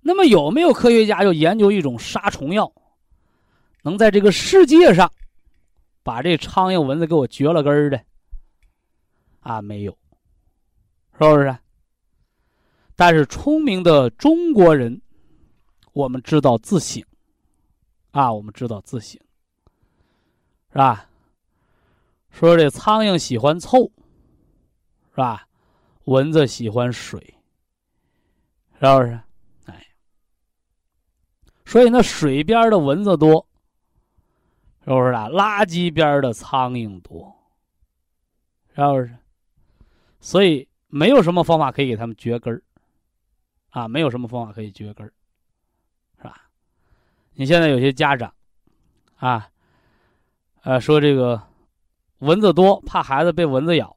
[0.00, 2.72] 那么有没有科学家就研究一种杀虫药，
[3.82, 5.12] 能在这个世界上
[6.02, 8.02] 把这苍蝇蚊子给我绝了根儿的？
[9.40, 9.92] 啊，没有，
[11.12, 11.56] 是不是？
[12.96, 15.00] 但是聪明的中国人，
[15.92, 17.02] 我们知道自省。
[18.12, 19.20] 啊，我们知道自省，
[20.72, 21.08] 是吧？
[22.30, 23.90] 说这苍蝇喜欢臭，
[25.10, 25.46] 是吧？
[26.04, 27.20] 蚊子喜欢水，
[28.74, 29.20] 是不是？
[29.66, 29.86] 哎，
[31.64, 33.46] 所以那水边的蚊子多，
[34.84, 35.28] 是不是啊？
[35.28, 37.32] 垃圾边的苍蝇多，
[38.74, 39.16] 是不是？
[40.20, 42.62] 所以没有什么方法可以给他们绝根儿，
[43.70, 45.12] 啊，没有什么方法可以绝根儿。
[47.34, 48.32] 你现在有些家长，
[49.16, 49.48] 啊，
[50.62, 51.40] 呃，说这个
[52.18, 53.96] 蚊子多，怕孩子被蚊子咬，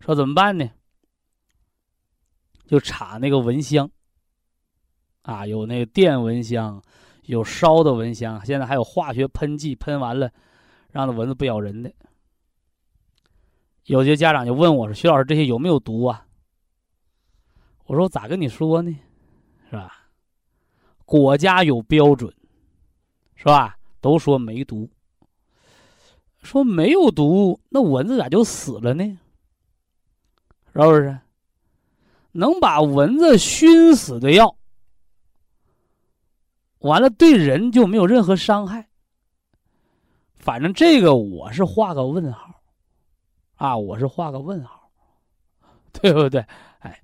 [0.00, 0.70] 说怎么办呢？
[2.66, 3.90] 就插那个蚊香，
[5.22, 6.82] 啊，有那个电蚊香，
[7.22, 10.30] 有烧的蚊香，现在还有化学喷剂，喷完了
[10.90, 11.92] 让那蚊子不咬人的。
[13.84, 16.26] 有些家长就问我说：“徐老师，这些有没有毒啊？”
[17.86, 18.96] 我说：“我咋跟你说呢？
[19.70, 20.05] 是吧？”
[21.06, 22.30] 国家有标准，
[23.36, 23.78] 是吧？
[24.02, 24.88] 都说没毒，
[26.42, 29.18] 说没有毒，那蚊子咋就死了呢？
[30.72, 31.18] 是不是？
[32.32, 34.56] 能把蚊子熏死的药，
[36.80, 38.88] 完了对人就没有任何伤害。
[40.34, 42.60] 反正这个我是画个问号，
[43.54, 44.90] 啊，我是画个问号，
[45.92, 46.44] 对不对？
[46.80, 47.02] 哎，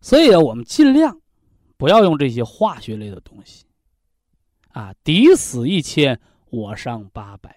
[0.00, 1.19] 所以我们尽量。
[1.80, 3.64] 不要用这些化学类的东西，
[4.72, 7.56] 啊，敌死一千，我伤八百，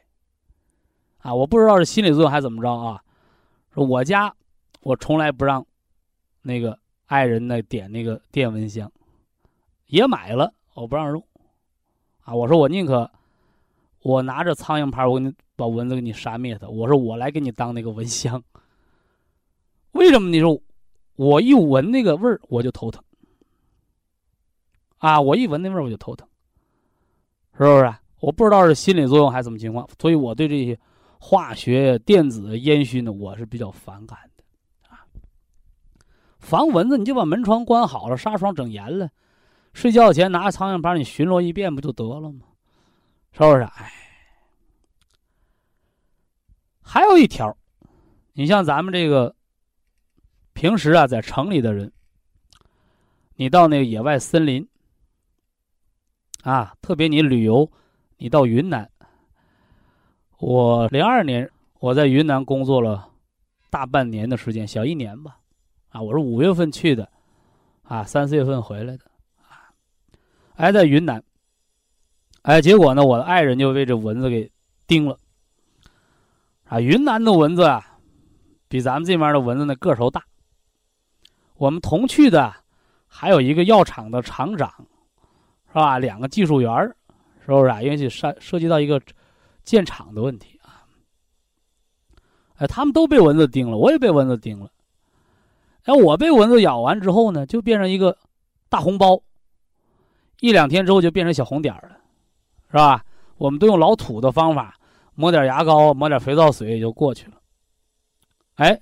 [1.18, 3.04] 啊，我不知道是心理作用还是怎么着啊。
[3.74, 4.34] 说我家，
[4.80, 5.68] 我从来不让
[6.42, 8.90] 那个爱人呢点那个电蚊香，
[9.88, 11.22] 也买了，我不让用，
[12.22, 13.12] 啊，我说我宁可
[14.04, 16.70] 我拿着苍蝇拍，我给你把蚊子给你杀灭它。
[16.70, 18.42] 我说我来给你当那个蚊香，
[19.92, 20.30] 为什么？
[20.30, 20.62] 你说
[21.18, 23.04] 我一闻那个味儿我就头疼。
[25.04, 25.20] 啊！
[25.20, 26.26] 我一闻那味儿我就头疼，
[27.58, 27.94] 是不是？
[28.22, 30.80] 我不知道是心理作用还是什么情况，所以我对这些
[31.20, 34.44] 化学、电子烟熏的我是比较反感的。
[34.90, 35.04] 啊，
[36.40, 39.10] 防蚊子你就把门窗关好了，纱窗整严了，
[39.74, 42.46] 睡觉前拿着苍蝇拍你巡逻一遍不就得了吗？
[43.34, 43.62] 是不是？
[43.62, 43.92] 哎，
[46.82, 47.54] 还有一条，
[48.32, 49.36] 你像咱们这个
[50.54, 51.92] 平时啊，在城里的人，
[53.36, 54.66] 你到那个野外森林。
[56.44, 57.70] 啊，特别你旅游，
[58.18, 58.90] 你到云南。
[60.40, 63.10] 我零二年我在云南工作了
[63.70, 65.38] 大半年的时间，小一年吧。
[65.88, 67.10] 啊，我是五月份去的，
[67.84, 69.06] 啊，三四月份回来的。
[69.38, 69.72] 啊，
[70.56, 71.24] 哎，在云南，
[72.42, 74.52] 哎，结果呢，我的爱人就被这蚊子给
[74.86, 75.18] 叮了。
[76.66, 78.00] 啊，云南的蚊子啊，
[78.68, 80.22] 比咱们这边的蚊子呢个头大。
[81.56, 82.54] 我们同去的
[83.08, 84.70] 还有一个药厂的厂长。
[85.74, 85.98] 是吧？
[85.98, 86.96] 两个技术员儿
[87.44, 87.82] 是不是啊？
[87.82, 89.02] 因为这涉涉及到一个
[89.64, 90.86] 建厂的问题啊。
[92.58, 94.70] 哎，他们都被蚊子叮了，我也被蚊子叮了。
[95.86, 98.16] 哎，我被蚊子咬完之后呢，就变成一个
[98.70, 99.20] 大红包，
[100.42, 101.98] 一两天之后就变成小红点儿了，
[102.70, 103.04] 是吧？
[103.38, 104.78] 我们都用老土的方法，
[105.16, 107.42] 抹点牙膏，抹点肥皂水也就过去了。
[108.56, 108.80] 哎，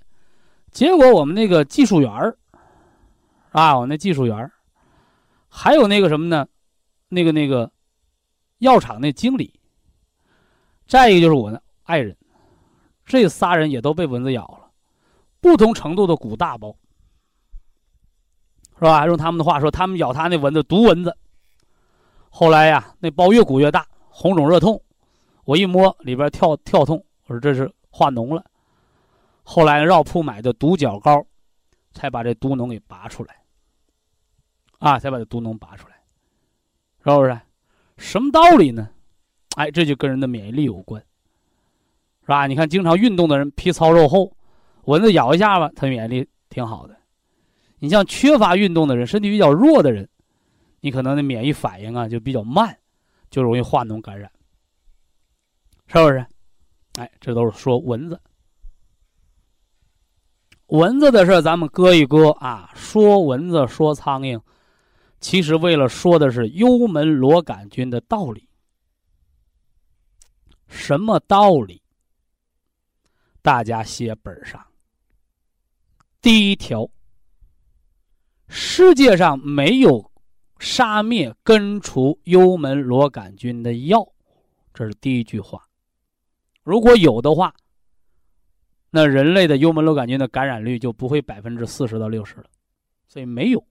[0.72, 2.38] 结果我们那个技术员儿
[3.52, 4.52] 啊，我那技术员儿
[5.48, 6.46] 还有那个什么呢？
[7.14, 7.70] 那个那个，
[8.60, 9.60] 药厂那经理，
[10.88, 12.16] 再一个就是我的爱人，
[13.06, 14.72] 这仨人也都被蚊子咬了，
[15.42, 16.74] 不同程度的鼓大包，
[18.76, 19.06] 是吧？
[19.06, 21.18] 用他们的话说，他们咬他那蚊子毒蚊子。
[22.30, 24.82] 后来呀，那包越鼓越大，红肿热痛，
[25.44, 28.46] 我一摸里边跳跳痛，我说这是化脓了。
[29.44, 31.26] 后来绕铺买的毒角膏，
[31.92, 33.36] 才把这毒脓给拔出来，
[34.80, 35.91] 啊，才把这毒脓拔出来，
[37.04, 37.40] 是不是？
[37.98, 38.90] 什么道理呢？
[39.56, 41.02] 哎，这就跟人的免疫力有关，
[42.22, 42.48] 是吧？
[42.48, 44.36] 你看，经常运动的人，皮糙肉厚，
[44.86, 46.98] 蚊子咬一下吧，他免疫力挺好的。
[47.80, 50.08] 你像缺乏运动的人，身体比较弱的人，
[50.80, 52.78] 你可能的免疫反应啊就比较慢，
[53.30, 54.32] 就容易化脓感染，
[55.88, 56.26] 是不是？
[56.96, 58.20] 哎，这都是说蚊子。
[60.68, 62.72] 蚊子的事咱们搁一搁啊。
[62.74, 64.40] 说蚊子，说苍蝇，
[65.22, 68.50] 其实为了说的是幽门螺杆菌的道理。
[70.68, 71.82] 什么道理？
[73.42, 74.66] 大家写本上。
[76.22, 76.90] 第一条，
[78.48, 80.12] 世界上没有
[80.60, 84.08] 杀灭根除幽门螺杆菌的药，
[84.74, 85.68] 这是第一句话。
[86.64, 87.54] 如果有的话，
[88.90, 92.46] 那人类的幽门螺杆菌的感染率就不会百分之四十到六十了，
[93.08, 93.64] 所以没有。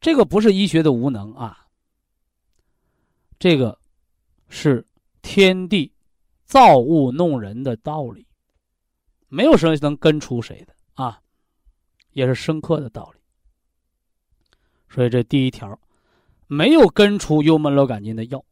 [0.00, 1.66] 这个不是医学的无能啊，
[3.38, 3.78] 这个
[4.48, 4.86] 是
[5.22, 5.92] 天地
[6.44, 8.26] 造物弄人的道理，
[9.28, 11.20] 没有谁能根除谁的啊，
[12.12, 13.20] 也是深刻的道理。
[14.88, 15.78] 所以这第一条，
[16.46, 18.44] 没有根除幽门螺杆菌的药。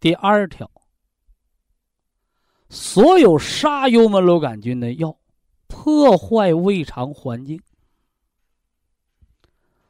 [0.00, 0.70] 第二条。
[2.68, 5.16] 所有杀幽门螺杆菌的药，
[5.68, 7.62] 破坏胃肠环境。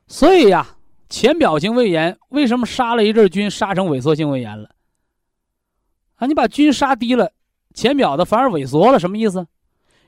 [0.07, 0.76] 所以呀，
[1.09, 4.75] 浅表性胃炎为什么杀了一阵菌，杀成萎缩性胃炎了？
[6.17, 7.33] 啊，你把菌杀低了，
[7.75, 9.47] 浅表的反而萎缩了，什么意思？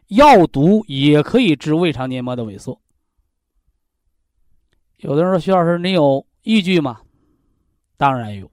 [0.09, 2.81] 药毒也可以治胃肠黏膜的萎缩。
[4.97, 7.01] 有的人说：“徐老师，你有依据吗？”
[7.97, 8.51] 当然有。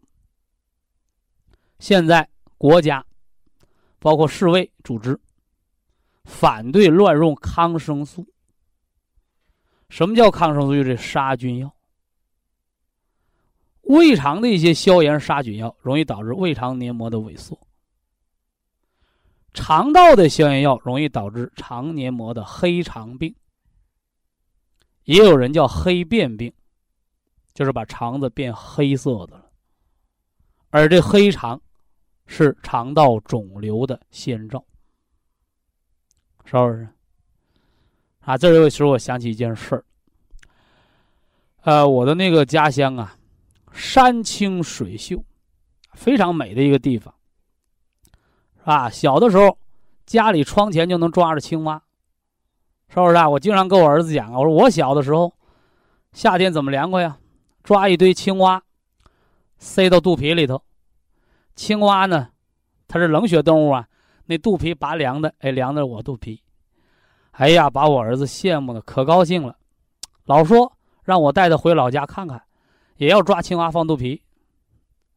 [1.79, 3.05] 现在国家。
[3.97, 5.19] 包括世卫组织
[6.25, 8.23] 反对乱用抗生素。
[9.89, 10.75] 什么叫抗生素？
[10.75, 11.74] 就是杀菌药。
[13.85, 17.59] 胃肠的一些消炎杀菌药容易导致胃肠黏膜的萎缩，
[19.53, 23.33] 肠道的消炎药容易导致肠黏膜的黑肠病，
[25.03, 26.53] 也有人叫黑便病，
[27.53, 29.51] 就是把肠子变黑色的了，
[30.69, 31.59] 而这黑肠。
[32.27, 34.65] 是肠道肿瘤的先兆，
[36.43, 36.89] 是不是？
[38.21, 39.85] 啊，这个时候我想起一件事儿。
[41.61, 43.15] 呃，我的那个家乡啊，
[43.75, 45.21] 山清水秀，
[45.91, 47.13] 非常美的一个地方，
[48.59, 48.89] 是吧？
[48.89, 49.57] 小的时候，
[50.05, 51.83] 家里窗前就能抓着青蛙，
[52.87, 53.29] 是不是啊？
[53.29, 55.33] 我经常跟我儿子讲啊，我说我小的时候，
[56.13, 57.17] 夏天怎么凉快呀？
[57.63, 58.63] 抓一堆青蛙，
[59.57, 60.63] 塞到肚皮里头。
[61.53, 62.29] 青蛙呢，
[62.87, 63.87] 它是冷血动物啊，
[64.25, 66.41] 那肚皮拔凉的，哎，凉的我肚皮，
[67.31, 69.57] 哎呀，把我儿子羡慕的可高兴了，
[70.23, 70.71] 老说
[71.03, 72.41] 让我带他回老家看看，
[72.97, 74.21] 也要抓青蛙放肚皮，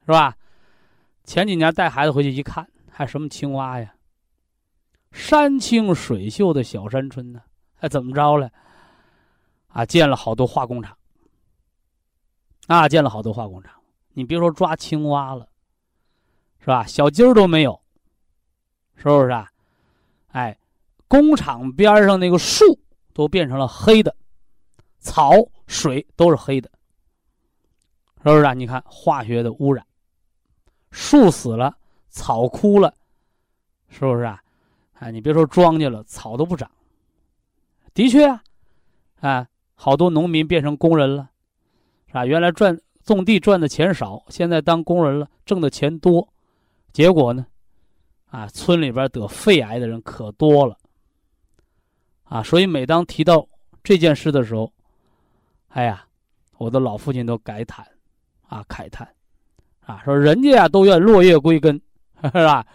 [0.07, 0.37] 是吧？
[1.25, 3.95] 前几年带孩子回去一看，还什么青蛙呀？
[5.13, 7.41] 山清水秀的小山村呢，
[7.75, 8.51] 还怎么着了？
[9.69, 10.97] 啊，建了好多化工厂，
[12.67, 13.73] 啊，建了好多化工厂，
[14.13, 15.49] 你别说抓青蛙了。
[16.61, 16.85] 是吧？
[16.85, 17.81] 小鸡儿都没有，
[18.97, 19.49] 是不是啊？
[20.33, 20.59] 哎，
[21.07, 22.79] 工厂边上那个树
[23.15, 24.15] 都变成了黑的，
[24.99, 25.31] 草
[25.67, 26.71] 水都是黑的，
[28.29, 28.55] 是不是啊？
[28.55, 29.85] 你看化学的污染，
[30.91, 31.77] 树死了，
[32.09, 32.95] 草枯了，
[33.89, 34.43] 是不是啊？
[34.95, 36.71] 哎，你别说庄稼了，草都不长。
[37.95, 38.43] 的确啊，
[39.21, 41.31] 啊，好多农民变成工人了，
[42.07, 42.27] 是吧？
[42.27, 46.29] 原来赚种地赚的钱少，现在当工人了，挣的钱多。
[46.93, 47.47] 结果呢，
[48.31, 50.77] 啊，村里边得肺癌的人可多了，
[52.25, 53.47] 啊，所以每当提到
[53.85, 54.73] 这件事的时候，
[55.69, 56.07] 哎呀，
[56.57, 57.87] 我的老父亲都感叹，
[58.49, 59.09] 啊，慨叹，
[59.87, 61.81] 啊，说人家呀都愿落叶归根，
[62.25, 62.67] 是吧？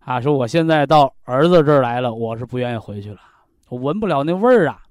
[0.00, 3.20] 啊，说我现在到儿子这儿来了，我是不愿意回去了，
[3.68, 4.82] 我闻不了那味儿啊，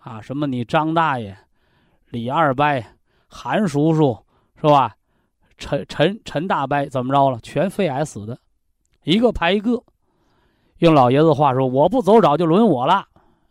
[0.00, 1.36] 啊，什么你张大爷、
[2.08, 2.64] 李二伯、
[3.26, 4.18] 韩叔叔，
[4.56, 4.94] 是吧？
[5.58, 7.38] 陈陈陈大伯怎么着了？
[7.40, 8.38] 全肺癌死的，
[9.04, 9.82] 一个排一个。
[10.78, 13.06] 用老爷子话说，我不走早就轮我了。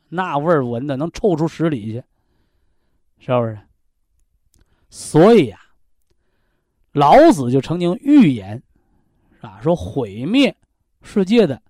[0.09, 2.03] 那味儿闻的能臭出十里去，
[3.19, 3.57] 是不是？
[4.89, 5.57] 所以呀，
[6.93, 8.61] 老子就曾经预言，
[9.39, 10.55] 啊，说毁灭
[11.01, 11.61] 世界的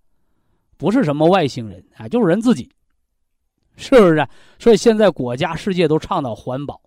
[0.78, 2.72] 不是什么外星人啊，就是人自己，
[3.76, 4.28] 是不是？
[4.58, 6.82] 所以现在国家世界都倡导环保，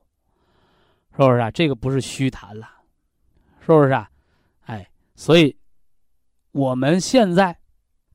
[1.12, 1.50] 是不是啊？
[1.50, 2.68] 这个不是虚谈了。
[3.60, 4.10] 是不是啊？
[4.66, 5.56] 哎，所以
[6.52, 7.56] 我们现在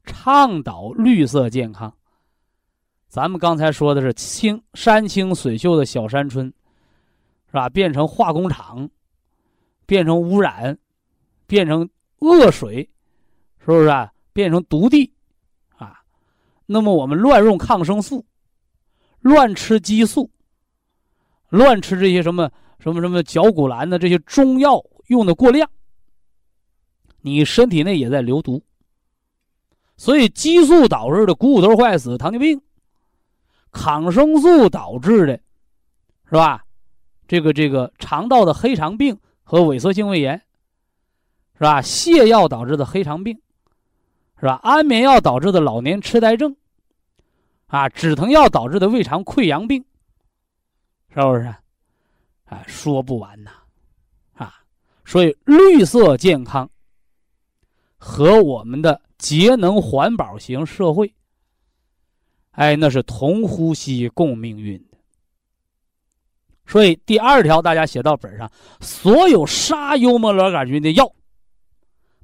[0.05, 1.91] 倡导绿色健康，
[3.07, 6.45] 咱们刚才说的是清山清水秀的小山村，
[7.47, 7.67] 是吧？
[7.67, 8.87] 变成化工厂，
[9.89, 10.77] 变成污染，
[11.47, 12.87] 变成恶水，
[13.57, 14.13] 是不是啊？
[14.33, 15.11] 变成毒地，
[15.77, 15.99] 啊，
[16.67, 18.23] 那么我们乱用抗生素，
[19.21, 20.29] 乱吃激素，
[21.49, 25.67] 乱吃这些什么什么什么绞股蓝的这些中药用的过量，
[27.21, 28.63] 你身体内也在流毒，
[29.97, 32.61] 所以激素导致的股骨头坏死、糖尿病。
[33.71, 35.33] 抗生素导致的，
[36.25, 36.63] 是吧？
[37.27, 39.19] 这个这个肠道的黑肠病
[39.49, 40.39] 和萎缩性胃炎，
[41.55, 41.81] 是吧？
[41.81, 43.41] 泻药导致的黑肠病，
[44.39, 44.59] 是吧？
[44.61, 46.55] 安眠药导致的老年痴呆症，
[47.65, 49.83] 啊，止疼药导致的胃肠溃疡病，
[51.11, 51.47] 是不是？
[52.45, 53.49] 啊，说不完呐，
[54.33, 54.53] 啊，
[55.03, 56.69] 所以绿色健康
[57.97, 61.11] 和我们的节能环保型社会。
[62.51, 64.88] 哎，那是同呼吸共命运。
[66.69, 68.49] 所以第二条，大家写到本上：
[68.79, 71.11] 所有杀幽门螺杆菌的药，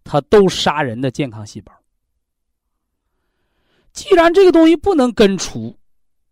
[0.03, 1.73] 它都杀人的健康细胞。
[3.91, 5.79] 既然这个东西不能根除，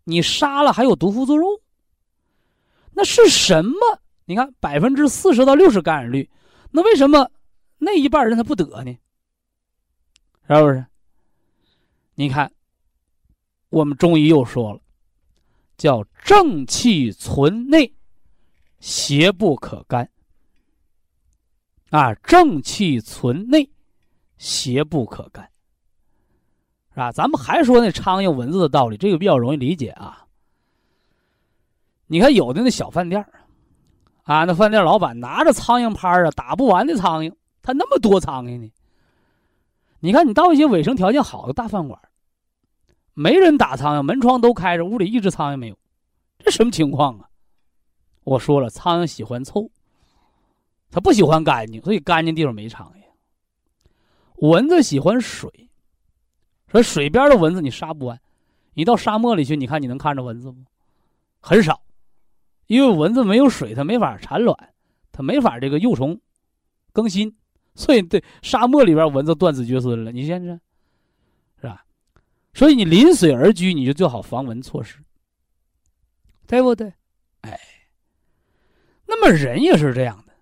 [0.04, 1.60] 你杀了还有毒副作用，
[2.92, 3.74] 那是什么？
[4.26, 6.30] 你看百分之四十到六十感染率，
[6.70, 7.30] 那为什么
[7.78, 8.96] 那一半人他不得呢？
[10.48, 10.86] 是不是？
[12.14, 12.50] 你看。
[13.70, 14.80] 我们中医又说了，
[15.76, 17.92] 叫正气存内，
[18.84, 20.06] 邪不可干。
[21.88, 23.66] 啊，正气存内，
[24.36, 25.48] 邪不可干，
[26.90, 27.10] 是吧？
[27.10, 30.26] 咱们还说那苍蝇蚊子的道理，这个比较容易理解啊。
[32.08, 33.26] 你看有的那小饭店
[34.24, 38.70] 啊，那饭店老板拿着苍蝇拍啊，打不完的苍蝇，他那么多苍蝇呢。
[40.00, 41.98] 你看你到一些卫生条件好的大饭馆。
[43.14, 45.78] 没人打苍蝇，门窗都开着，屋里一只苍蝇没有，
[46.38, 47.30] 这什么情况啊？
[48.24, 49.70] 我说了，苍蝇喜欢臭，
[50.90, 54.48] 它不喜欢干净，所以干净地方没苍蝇。
[54.48, 55.70] 蚊子喜欢水，
[56.70, 58.20] 所以水边的蚊子你杀不完。
[58.74, 60.58] 你到沙漠里去，你看你能看着蚊子不？
[61.40, 61.82] 很少，
[62.66, 64.74] 因为蚊子没有水，它没法产卵，
[65.12, 66.20] 它没法这个幼虫
[66.92, 67.36] 更新，
[67.74, 70.10] 所以对沙漠里边蚊子断子绝孙了。
[70.10, 70.58] 你现在
[71.60, 71.84] 是吧。
[72.52, 74.98] 所以你临水而居，你就做好防蚊措施，
[76.46, 76.92] 对不对？
[77.42, 77.60] 哎，
[79.14, 80.32] 那么人也是这样的，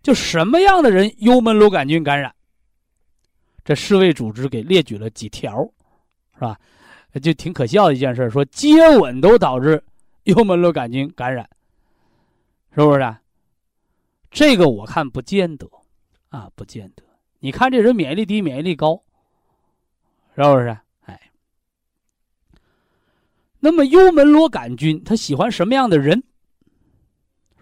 [0.00, 2.32] 就什么样的人幽门螺杆菌感染？
[3.64, 5.68] 这世卫组织给列举了几条，
[6.34, 6.56] 是吧？
[7.20, 9.82] 就挺可笑的一件事，说接吻都导致
[10.22, 11.48] 幽门螺杆菌感染，
[12.74, 13.16] 是不是？
[14.30, 15.68] 这个我看不见得，
[16.28, 17.02] 啊，不见得。
[17.40, 19.02] 你看这人免疫力低，免疫力高，
[20.36, 20.76] 是不是？
[21.06, 21.20] 哎
[23.58, 26.22] 那么幽门螺杆菌它喜欢什么样的人？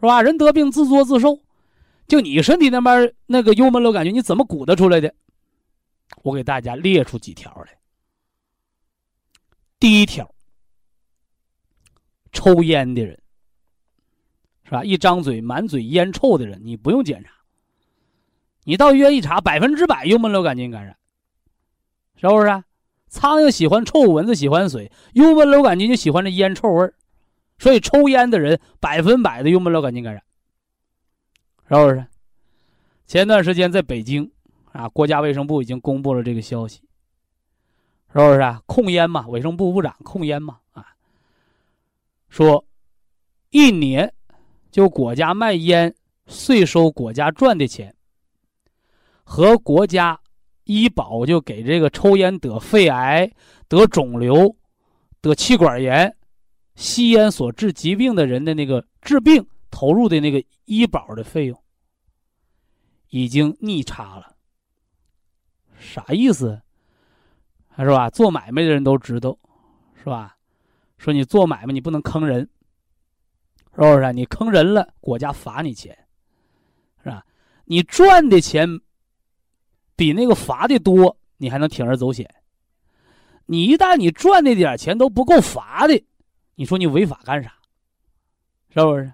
[0.02, 0.20] 是吧？
[0.20, 1.38] 人得病自作自受，
[2.08, 5.14] 就你身体那边那个幽门螺杆菌，你怎么鼓捣出来的？
[6.24, 7.78] 我给大家列出几条来。
[9.78, 10.34] 第一条，
[12.32, 13.16] 抽烟的人，
[14.64, 14.82] 是吧？
[14.82, 17.30] 一张嘴满嘴烟臭的人，你不用检查，
[18.64, 20.96] 你到医院一查，百分之百幽门螺杆菌感染，
[22.16, 22.64] 是不是？
[23.06, 26.94] 苍蝇喜欢臭，蚊子喜欢水，幽门螺杆菌就喜欢这烟臭味儿，
[27.62, 30.20] 所以抽烟的人百分百的用不了杆菌感染，
[31.68, 32.04] 是不是？
[33.06, 34.28] 前段时间在北京
[34.72, 36.80] 啊，国家卫生部已经公布了这个消息，
[38.12, 38.60] 是不是啊？
[38.66, 40.84] 控烟嘛，卫生部部长控烟嘛啊，
[42.28, 42.64] 说
[43.50, 44.12] 一年
[44.72, 45.94] 就国家卖烟
[46.26, 47.94] 税收国家赚的钱
[49.22, 50.18] 和国家。
[50.64, 53.28] 医保就给这个抽烟得肺癌、
[53.66, 54.56] 得肿瘤、
[55.20, 56.16] 得气管炎、
[56.74, 61.62] 吸烟所致疾病的人的那个治病投入的那个医保的费用，
[63.08, 64.36] 已经逆差了。
[65.78, 66.60] 啥意思？
[67.76, 68.08] 是吧？
[68.10, 69.38] 做买卖的人都知道，
[69.96, 70.36] 是吧？
[70.98, 72.48] 说你做买卖你不能坑人，
[73.74, 74.12] 是不是？
[74.12, 75.96] 你坑人了，国家罚你钱，
[77.02, 77.24] 是吧？
[77.64, 78.80] 你赚的钱。
[79.94, 82.28] 比那个罚的多，你还能铤而走险。
[83.46, 86.02] 你一旦你赚那点钱都不够罚的，
[86.62, 87.52] 你说你违法干啥？
[88.72, 89.12] 是不是？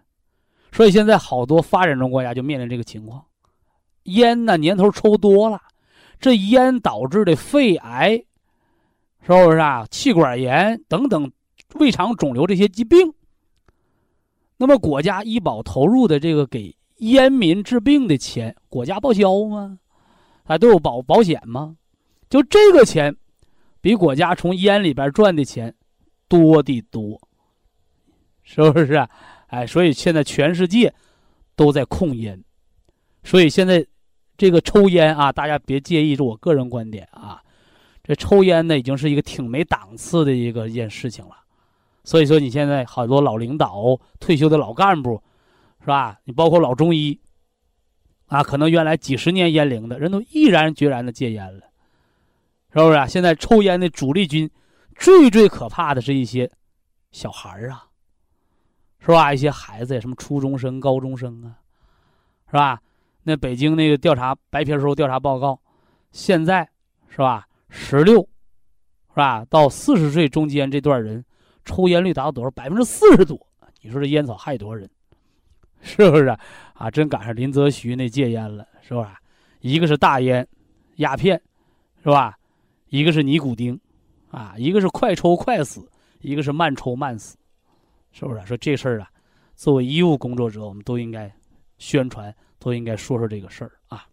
[0.70, 3.24] 所以现在好多发展中国家就面临这个情况：
[4.02, 5.58] 烟呢年头抽多了，
[6.20, 8.18] 这烟导致的肺癌，
[9.22, 9.86] 是不是啊？
[9.90, 11.32] 气管炎等等，
[11.76, 13.14] 胃肠肿瘤这些疾病，
[14.58, 19.78] 那么国家医保投入的这个给烟民治病的钱，国家报销吗？
[20.44, 21.78] 还都有保保险吗？
[22.28, 23.16] 就这个钱，
[23.80, 25.74] 比国家从烟里边赚的钱
[26.28, 27.18] 多的多，
[28.50, 29.06] 是不是？
[29.48, 30.92] 哎，所以现在全世界
[31.54, 32.42] 都在控烟，
[33.22, 33.86] 所以现在
[34.38, 37.42] 这个抽烟啊，大家别介意，是我个人观点啊。
[38.02, 41.36] 这抽烟呢，已经是一个挺没档次的一个一件事情了。
[42.04, 45.22] 所以说，你现在好多老领导、退休的老干部，
[45.80, 46.18] 是吧？
[46.24, 47.20] 你包括老中医，
[48.28, 51.66] 啊，可能原来几十年烟龄的人都毅然决然的戒烟了，
[52.72, 53.06] 是不是啊？
[53.06, 54.50] 现在抽烟的主力军，
[54.96, 56.50] 最最可怕的是一些
[57.12, 57.87] 小孩儿啊，
[59.08, 59.32] 是吧？
[59.32, 61.56] 一些孩子，什么初中生、高中生啊，
[62.46, 62.78] 是吧？
[63.22, 65.58] 那北京那个调查白皮书调查报告，
[66.12, 66.68] 现在
[67.08, 67.48] 是吧？
[67.70, 69.46] 十六，是吧？
[69.48, 71.24] 到四十岁中间这段人。
[71.64, 72.50] 抽烟率达到多少？
[72.50, 73.38] 百分之四十多。
[73.80, 74.86] 你说这烟草害多少人？
[75.80, 76.26] 是不是
[76.74, 76.90] 啊？
[76.90, 79.18] 真赶上林则徐那戒烟了，是吧？
[79.60, 80.46] 一个是大烟、
[80.96, 81.40] 鸦片，
[82.02, 82.36] 是吧？
[82.88, 83.80] 一个是尼古丁，
[84.30, 85.90] 啊，一个是快抽快死，
[86.20, 87.38] 一个是慢抽慢死，
[88.12, 88.46] 是不是？
[88.46, 89.10] 说这事儿啊，
[89.54, 91.32] 作为医务工作者，我们都应该
[91.78, 94.06] 宣传，都应该说说这个事儿啊。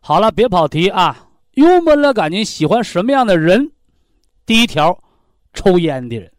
[0.00, 1.28] 好了，别跑题啊！
[1.52, 3.72] 幽门螺杆菌喜欢什么样的人？
[4.44, 4.98] 第一条。
[5.56, 6.32] 抽烟的人，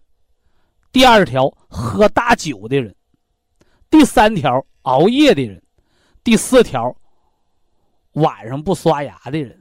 [0.92, 2.94] 第二条喝大酒的人，
[3.90, 5.64] 第三条熬夜的人，
[6.22, 6.94] 第四条
[8.12, 9.58] 晚上不刷牙的人，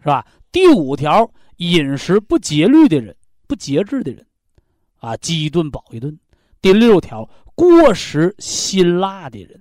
[0.00, 0.26] 是吧？
[0.50, 4.26] 第五条饮食不节律的人，不节制的人，
[5.02, 6.16] 啊，饥一顿饱一顿。
[6.60, 9.60] 第六条过食辛辣的人，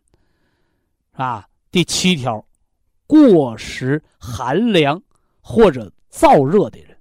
[1.13, 2.45] 啊，第七条
[3.07, 5.01] 过食寒凉
[5.41, 6.95] 或者燥热的人。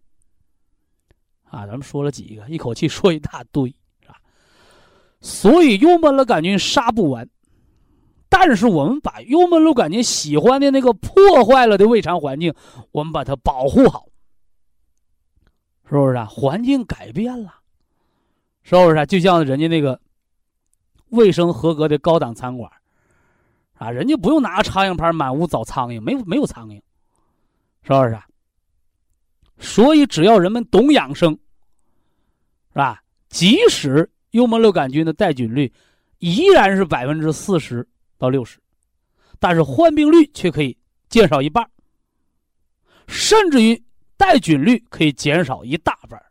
[1.44, 3.68] 啊，咱们说了几个，一口气说一大堆，
[4.00, 4.16] 是吧？
[5.20, 7.28] 所以幽门螺杆菌杀不完，
[8.30, 12.54] 但是我们把幽门螺杆菌喜欢的那个破坏了的胃肠环境，
[12.92, 14.06] 我们把它保护好，
[15.84, 16.24] 是不是啊？
[16.24, 17.59] 环境改变了，
[18.70, 19.04] 是不是啊？
[19.04, 20.00] 就像人家那个
[21.08, 22.70] 卫生合格的高档餐馆，
[23.74, 26.76] 啊，人家不用拿苍蝇拍满屋找苍蝇，没有没有苍蝇，
[27.82, 28.24] 是不是啊？
[29.58, 33.02] 所以，只要人们懂养生，是吧？
[33.28, 35.72] 即使幽门螺杆菌的带菌率
[36.20, 37.84] 依然是百分之四十
[38.18, 38.60] 到六十，
[39.40, 41.68] 但是患病率却可以减少一半，
[43.08, 43.82] 甚至于
[44.16, 46.22] 带菌率可以减少一大半。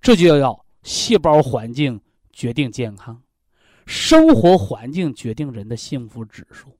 [0.00, 3.20] 这就要细胞环境决定健康，
[3.86, 6.78] 生活环境决定人的幸福指数。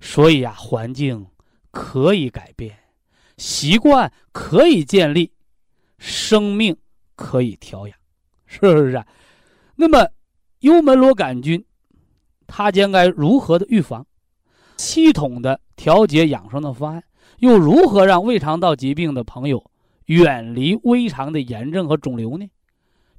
[0.00, 1.26] 所以啊，环境
[1.70, 2.76] 可以改变。
[3.36, 5.32] 习惯可以建立，
[5.98, 6.76] 生命
[7.14, 7.96] 可以调养，
[8.46, 9.04] 是不是？
[9.76, 10.08] 那么，
[10.58, 11.64] 幽门螺杆菌，
[12.48, 14.04] 它将该如何的预防？
[14.76, 17.04] 系统的调节养生的方案，
[17.38, 19.70] 又如何让胃肠道疾病的朋友
[20.06, 22.48] 远离胃肠的炎症和肿瘤呢？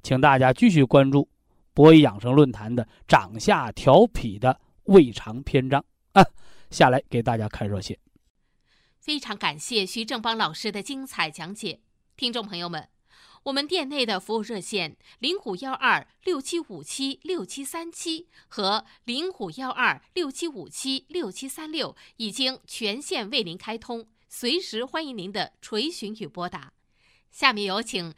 [0.02, 1.28] 请大家继续关注
[1.74, 6.24] 博医养生论坛的长下调脾的胃肠篇章啊！
[6.70, 7.98] 下来给大家看热线。
[8.98, 11.80] 非常感谢徐正邦老师的精彩讲解，
[12.16, 12.88] 听众朋友们，
[13.44, 26.72] 我们店内的服务热线零五幺二六七五七六七三七和零五幺二六七五七六七三六已经全线为您开通，随时欢迎您的垂询与拨打。
[27.30, 28.12] 下面有请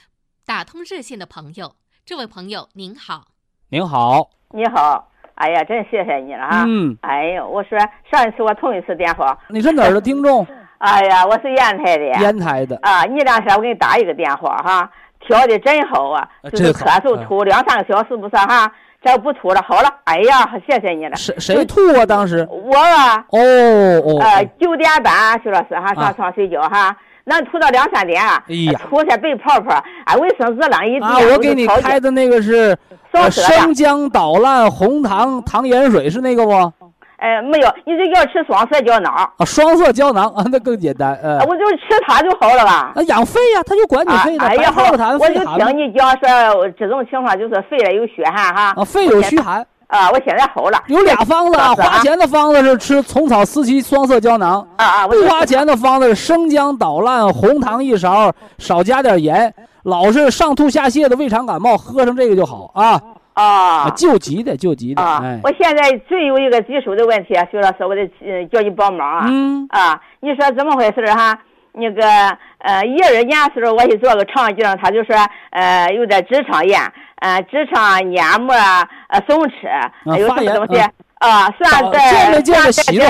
[0.47, 3.29] 打通热线的朋友，这位朋友您好，
[3.71, 6.65] 您好，你好，哎呀，真谢谢你了哈！
[6.67, 7.79] 嗯，哎呦，我说
[8.11, 10.47] 上一次我通一次电话，你是哪儿的听众？
[10.79, 12.05] 哎呀，我是烟台的。
[12.21, 14.91] 烟台的啊，你两天我给你打一个电话哈，
[15.21, 18.71] 调的真好啊，就是咳嗽吐两三个小时不是哈，
[19.01, 19.89] 这不吐了好了。
[20.05, 21.15] 哎呀，谢谢你了。
[21.17, 22.05] 谁谁吐啊？
[22.05, 23.25] 当时我啊。
[23.29, 23.39] 哦
[24.05, 24.19] 哦。
[24.21, 31.07] 呃，九点半徐老师哈上床睡觉哈，那吐到两三点啊，哎呀，吐些白泡泡，啊，卫生纸扔一地。
[31.07, 32.77] 啊，我给你开的那个是
[33.31, 36.73] 生姜捣烂红糖糖盐水是那个不？
[37.19, 42.91] 哎，没有，你就要吃双色胶囊啊，双色胶囊啊，那更简单，嗯，我就吃它就好了吧？
[42.97, 44.83] 那养肺呀，它就管你肺的，哎呀，好，
[45.21, 50.83] 我就听你讲说这种情况就是肺里有虚寒哈，啊，肺有虚寒啊，我现在好了。
[50.87, 63.01] 有俩方子啊，花钱的方子是吃虫草四七双色胶囊啊啊，不花钱的方子是生姜捣烂红糖一勺，少加点盐，老是上吐下泻的胃肠感冒，喝上这个就好啊。
[63.35, 65.23] 啊，救急的，救急的啊！
[65.43, 68.07] 我现在最有一个棘手的问题，徐老师，我得
[68.53, 69.27] 叫你帮忙啊！
[69.27, 71.39] 嗯啊，你说怎么回事哈？
[71.73, 72.03] 那个
[72.59, 75.17] 呃，一二年时候我去做个肠镜，他就说
[75.51, 76.81] 呃有点直肠炎，
[77.17, 78.55] 呃直肠黏膜
[79.09, 80.81] 呃松弛，有什么东西
[81.15, 81.51] 啊？
[81.53, 83.05] 算见没见着息肉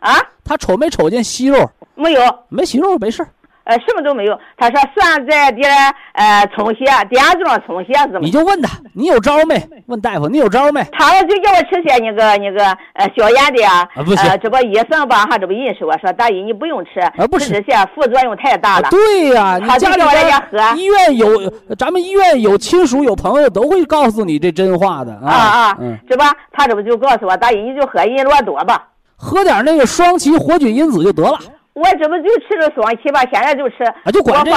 [0.00, 0.14] 啊？
[0.44, 1.70] 他瞅没瞅见息肉？
[1.94, 3.26] 没有，没息肉没事
[3.64, 4.38] 呃，什么都没有。
[4.56, 5.70] 他说酸在点
[6.14, 8.20] 呃充血，点状充血是么？
[8.20, 9.60] 你就问他，你有招没？
[9.86, 10.82] 问大夫，你有招没？
[10.92, 13.88] 他就叫我吃些那个那个呃消炎的啊。
[14.04, 14.38] 不行。
[14.42, 18.88] 这不医生吧，哈，这不认识我说大姨你不用吃，啊不吃这些副作用太大了。
[18.90, 20.76] 对呀，你家里喝。
[20.76, 25.76] 医院有，咱们医院有亲属有朋友都会告诉你这真话的啊啊。
[25.80, 25.96] 嗯。
[26.08, 31.38] 这不，他这不就告诉我大姨你就喝银罗多吧，喝点那个双歧活菌因子就得了。
[31.74, 33.20] 我这不就吃着双歧吧？
[33.32, 33.84] 现在就吃。
[33.84, 34.56] 啊，就管这个。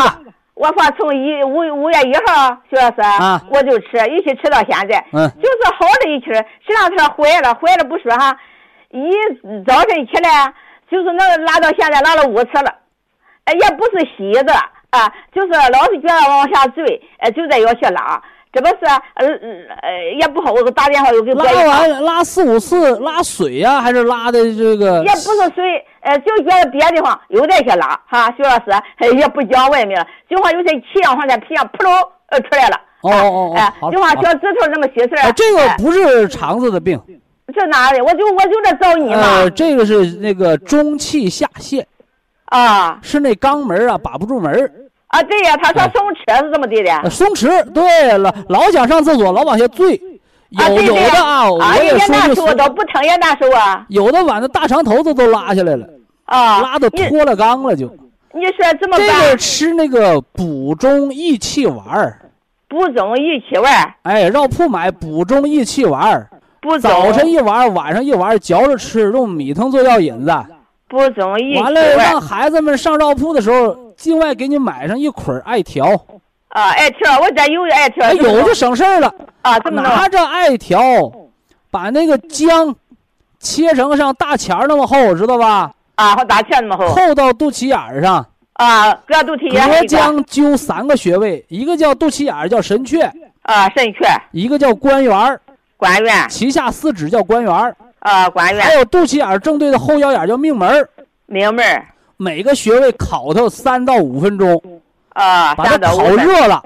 [0.56, 5.04] 我放从一五五月一号，徐老师，啊，我就吃，一直吃到现在。
[5.12, 5.30] 嗯。
[5.42, 8.38] 就是好了一气儿，这两天坏了，坏了不说哈，
[8.92, 9.12] 一
[9.66, 10.54] 早晨起来
[10.90, 12.74] 就是能拉到现在拉了五次了，
[13.44, 14.54] 哎，也不是稀的
[14.92, 18.22] 啊，就是老是觉得往下坠，哎，就在要去拉。
[18.54, 18.76] 这不是
[19.16, 19.28] 呃
[19.82, 25.04] 呃也不好，我打电话又给拉完拉四五次拉水呀，还是拉的这个？
[25.04, 31.90] 也不是水，呃，就觉得别的地方有在些拉哈，徐老师也不讲外面了，就好有些气样或者皮样扑噜
[32.28, 32.80] 呃出来了。
[33.02, 35.32] 哦哦哦，哎，就好小指头那么细事儿。
[35.34, 37.00] 这个不是肠子的病。
[37.54, 38.02] 这哪里？
[38.02, 39.22] 我就我就这找你嘛。
[39.22, 41.86] 呃，这个是那个中气下陷。
[42.46, 43.00] 啊。
[43.02, 44.54] 是那肛门啊把不住门。
[45.08, 47.10] 啊，对呀，他说松弛是这么地的。
[47.10, 50.00] 松弛，对了，老想上厕所，老往下坠。
[50.50, 53.86] 有有的啊，我也说就我都不疼也难受啊。
[53.90, 55.86] 有的把那大肠头子都拉下来了。
[56.26, 56.62] 啊。
[56.62, 57.88] 拉的脱了肛了就。
[58.34, 59.08] 你说怎么办？
[59.08, 62.20] 这个吃那个补中益气丸儿。
[62.68, 63.94] 补中益气丸儿。
[64.04, 66.30] 哎，绕铺买补中益气丸儿。
[66.62, 70.36] 补早晨一丸，晚上一丸，嚼着吃，用米汤做药引子。
[70.88, 71.64] 补中益气丸。
[71.64, 73.84] 完了，让孩子们上药铺的时候。
[73.96, 75.86] 境外给你买上一捆艾条，
[76.50, 79.10] 啊，艾条，我家有艾条，有就省事儿了
[79.42, 79.58] 啊。
[79.58, 80.78] 这么拿着艾条，
[81.72, 82.76] 把那个姜
[83.40, 85.72] 切成像大钱那么厚，知道吧？
[85.96, 88.26] 啊，大钱那么厚，厚到肚脐眼上。
[88.54, 89.70] 啊，搁肚脐眼。
[89.70, 93.10] 隔姜灸三个穴位，一个叫肚脐眼，叫神阙。
[93.42, 94.08] 啊，神阙。
[94.32, 95.40] 一个叫关元。
[95.78, 96.14] 关元。
[96.30, 97.76] 脐下四指叫关元。
[98.00, 98.64] 啊，关元。
[98.64, 100.88] 还有肚脐眼正对的后腰眼叫命门。
[101.26, 101.66] 命门。
[102.18, 104.62] 每个穴位烤它三到五分钟，
[105.10, 106.64] 啊，把它烤热了，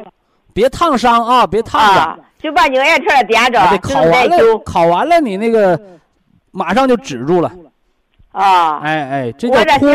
[0.54, 5.80] 别烫伤啊，别烫着，就把牛眼圈点着，烤完了，烤完了你那个
[6.52, 7.52] 马上就止住了，
[8.32, 9.92] 啊，哎哎，这我这媳妇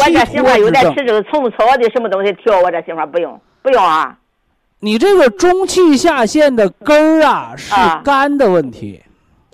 [0.00, 4.18] 我这媳妇有在吃这个虫草的什么东西调，我这媳妇不用，不用啊。
[4.80, 9.00] 你这个中气下陷的根儿啊，是肝的问题。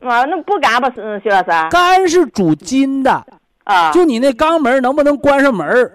[0.00, 1.50] 啊，那不肝不是徐老师？
[1.70, 3.22] 肝是主筋的。
[3.64, 5.92] 啊，就你那肛门能不能关上门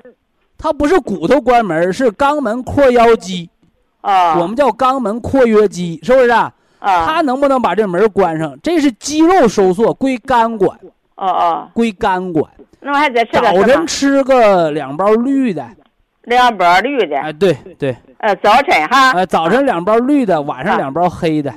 [0.56, 3.50] 它不是骨头关门是肛门括腰肌。
[4.02, 6.54] 啊，我们叫肛门括约肌，是不是啊？
[6.78, 8.56] 啊，它能不能把这门关上？
[8.62, 10.78] 这是肌肉收缩，归肝管。
[11.16, 12.46] 哦哦，归肝管。
[12.80, 15.66] 那我还得吃早晨吃个两包绿的。
[16.24, 17.18] 两包绿的。
[17.20, 17.96] 哎，对对。
[18.18, 19.12] 呃，早晨哈。
[19.12, 21.54] 哎，早晨两包绿的，晚上两包黑的。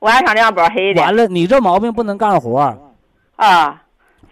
[0.00, 1.02] 晚上两包黑的。
[1.02, 2.76] 完了，你这毛病不能干活。
[3.36, 3.82] 啊。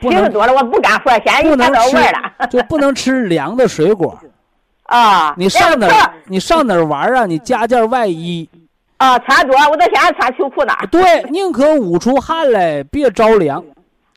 [0.00, 4.16] 不能多了，我不干活，现在不能吃了，就不能吃凉的水果。
[4.86, 6.14] 啊，你上哪儿？
[6.26, 7.26] 你上哪儿玩啊？
[7.26, 8.48] 你加件外衣。
[8.98, 10.72] 啊，穿多，我到现在穿秋裤呢。
[10.88, 13.64] 对，宁可捂出汗来，别着凉。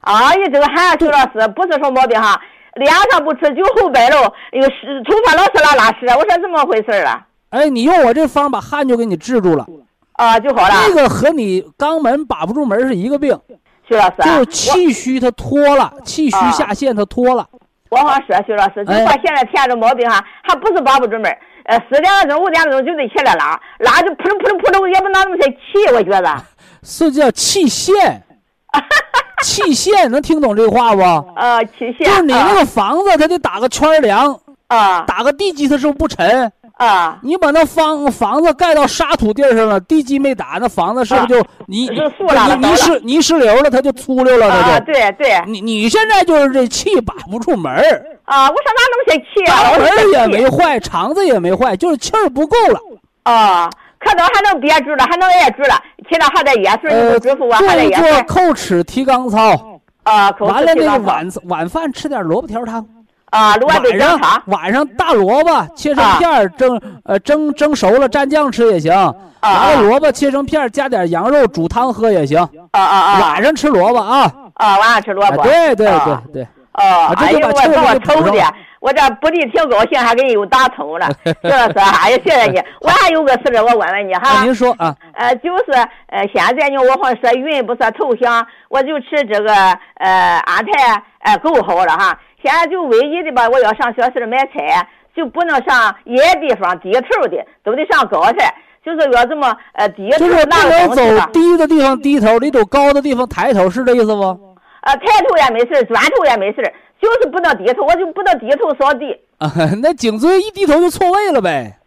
[0.02, 2.40] 啊，你这个汗，徐老师不是什么毛病哈，
[2.76, 7.26] 脸上不吃，就后白喽，又是头发老是拉拉屎，我说怎么回事啊？
[7.50, 9.66] 哎，你用我这方把汗就给你治住了。
[10.14, 10.74] 啊，就好了。
[10.88, 13.40] 这个和你肛门把不住门是一个病。
[13.88, 17.48] 徐老师，就是气虚，它脱了，气虚下陷，它脱了。
[17.90, 21.26] 我好说，徐老师，就说现在天这毛病哈，还不是把不住门
[21.66, 26.36] 呃，四点钟、五点钟就得起来拉，拉就扑通扑通扑通，也不拿那么些气，我觉得。
[26.84, 27.94] 是叫气陷，
[29.44, 31.02] 气线，能听懂这话不？
[31.02, 32.06] 啊，气线。
[32.06, 36.52] 就是你那个房子，它得打个圈梁，啊，打个地基，它是不是不沉？
[36.78, 43.70] 啊，你把那房房子盖到沙土地上了，地基没打，那房子是不是就泥泥泥石泥石流了？
[43.70, 45.40] 它就粗溜了，它就对对。
[45.46, 47.82] 你你现在就是这气把不住门儿
[48.26, 48.50] 啊！
[48.50, 49.76] 我上哪那么些气啊？
[49.76, 52.80] 肛门也没坏，肠子也没坏，就是气儿不够了。
[53.24, 53.70] 啊，
[54.04, 55.76] 可能还能憋住了，还能挨住了，
[56.10, 62.86] 其他还得噎水，呃，支付我，还得噎做扣齿提肛操啊，完了那个晚晚饭吃点萝卜条汤。
[63.30, 68.92] 啊，晚上晚上大萝卜切成片蒸呃蒸蒸熟了蘸酱吃也行。
[69.40, 72.38] 啊，萝卜切成片加点羊肉煮汤喝也行。
[72.72, 73.20] 啊啊啊！
[73.22, 74.30] 晚上吃萝卜啊。
[74.56, 75.44] 啊，晚上吃萝卜。
[75.44, 76.48] 对对对对。
[76.74, 78.44] 哦，哎呦，我这么抽的，
[78.80, 81.08] 我这不地挺高兴，还给你又打通了。
[81.44, 82.64] 徐老师，哎呀，谢谢你。
[82.80, 84.44] 我还有个事儿，我问问你哈。
[84.44, 84.96] 您说啊。
[85.14, 85.72] 呃，就是
[86.08, 89.54] 呃，现在呢，我好像说云不说头香，我就吃这个
[89.96, 92.18] 呃安泰，呃够好了哈。
[92.44, 98.36] 现在就唯一的吧，我要上小市买菜，就不能上野地方低头的，都得上高山。
[98.84, 104.51] 就是要这么呃低头就是不那个能东西吧走低的地方低头，你走高的地方抬头，是这意思不？
[104.82, 109.06] 呃，抬头也没事儿，转头也没事儿，就是不能低头，我就不能低头扫地。
[109.38, 109.52] 啊，
[109.82, 111.78] 那颈椎一低头就错位了呗。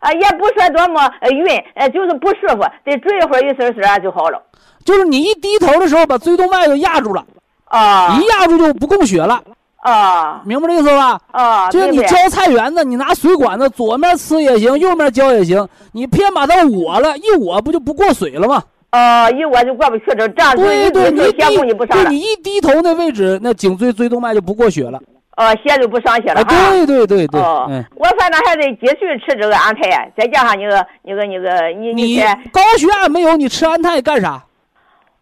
[0.00, 1.44] 啊，也不说多么呃晕，
[1.74, 4.40] 呃，就是不舒服，得追一会儿一丝丝啊就好了。
[4.84, 7.24] 就是你一低头的时候，把椎动脉就压住了，
[7.64, 9.42] 啊一压住就不供血了，
[9.78, 11.20] 啊明白这意思吧？
[11.32, 11.68] 啊！
[11.70, 18.62] 就是你浇菜园子，你拿水管子左面呲也行，右面浇也行，你偏把它我了，一我不就不过水了吗？
[18.90, 25.00] 啊，一我就过不去了，这样就对对，一低头你血供就不上了，对你一低头那位置，那颈椎椎动脉就不过血了。
[25.32, 26.42] 啊，血就不上去了。
[26.42, 32.20] 对对对对，哦嗯，，我反正还得继续吃这个安胎，再加上那个那个那个你你，
[32.50, 34.42] 高血压没有，你吃安胎干啥？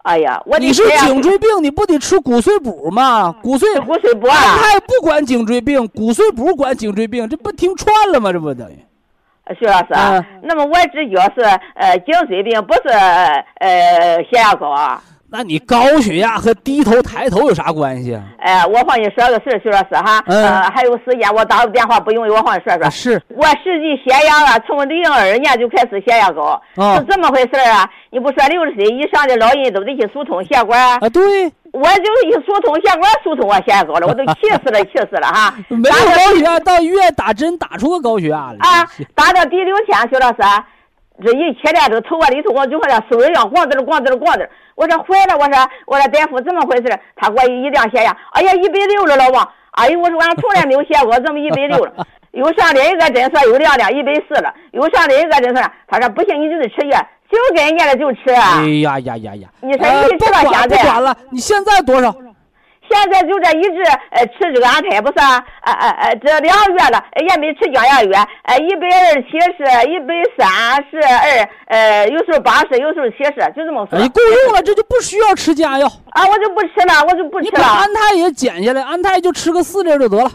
[0.05, 3.35] 哎呀，我得你是颈椎病，你不得吃骨髓补吗？
[3.43, 8.33] 骨髓骨髓补安啊，胎不管颈椎病，骨髓补管颈椎病，这不听串了吗？
[8.33, 8.79] 这不等于？
[9.59, 10.24] 徐老师啊嗯。
[10.42, 11.42] 那么我只觉是
[11.74, 12.88] 呃颈椎病，不是
[13.61, 15.03] 呃血压高啊。
[15.28, 18.22] 那你高血压和低头抬头有啥关系啊？
[18.38, 22.84] 哎，我帮你说个事儿，徐老师哈，嗯呃，还有时间，我打个电话不容易，我帮你说说。
[22.84, 27.90] 啊是我实际血压啊，从零二年就开始血压高，啊是这么回事儿啊？
[28.11, 35.55] 你不说六十岁以上的老人都得去疏通血管啊，啊，对，我就一疏通血管，疏通我血压高了，我都 气死了，气死了哈！
[35.68, 40.66] 没有高血压到医院打针打出个高血压来啊，打到第六天，徐老师啊，
[41.22, 44.51] 这一起来这头发里头我就好像手一样，咣滋儿咣滋儿咣滋儿。
[44.74, 46.99] 我说坏了，我说我说大夫怎么回事？
[47.14, 49.47] 他给我一量血压，哎呀一百六了，老王。
[49.72, 51.93] 哎呦，我说俺从来没有写过，这么一百六了？
[52.33, 56.99] 又上另一个诊所又量量一百四了，又上另一个诊所，他说不行，你就得吃药，
[57.31, 58.61] 就给人家了就吃啊。
[58.61, 59.49] 哎呀呀呀呀！
[59.61, 62.14] 你说呃你知道现在不管了，你现在多少？
[62.89, 65.45] 现在就这一直呃吃这个安胎不是啊？
[65.62, 73.99] 呃呃呃，这两个月了，呃也没吃降压药，呃一百二七十，一百三十二，呃有时候八十，有时候七十，就这么说。
[73.99, 75.87] 哎，够用了，这就不需要吃降压药。
[76.11, 80.31] 啊，我就不吃了，我就不吃了你把安，胎也减下来，安胎就吃个四粒就得了。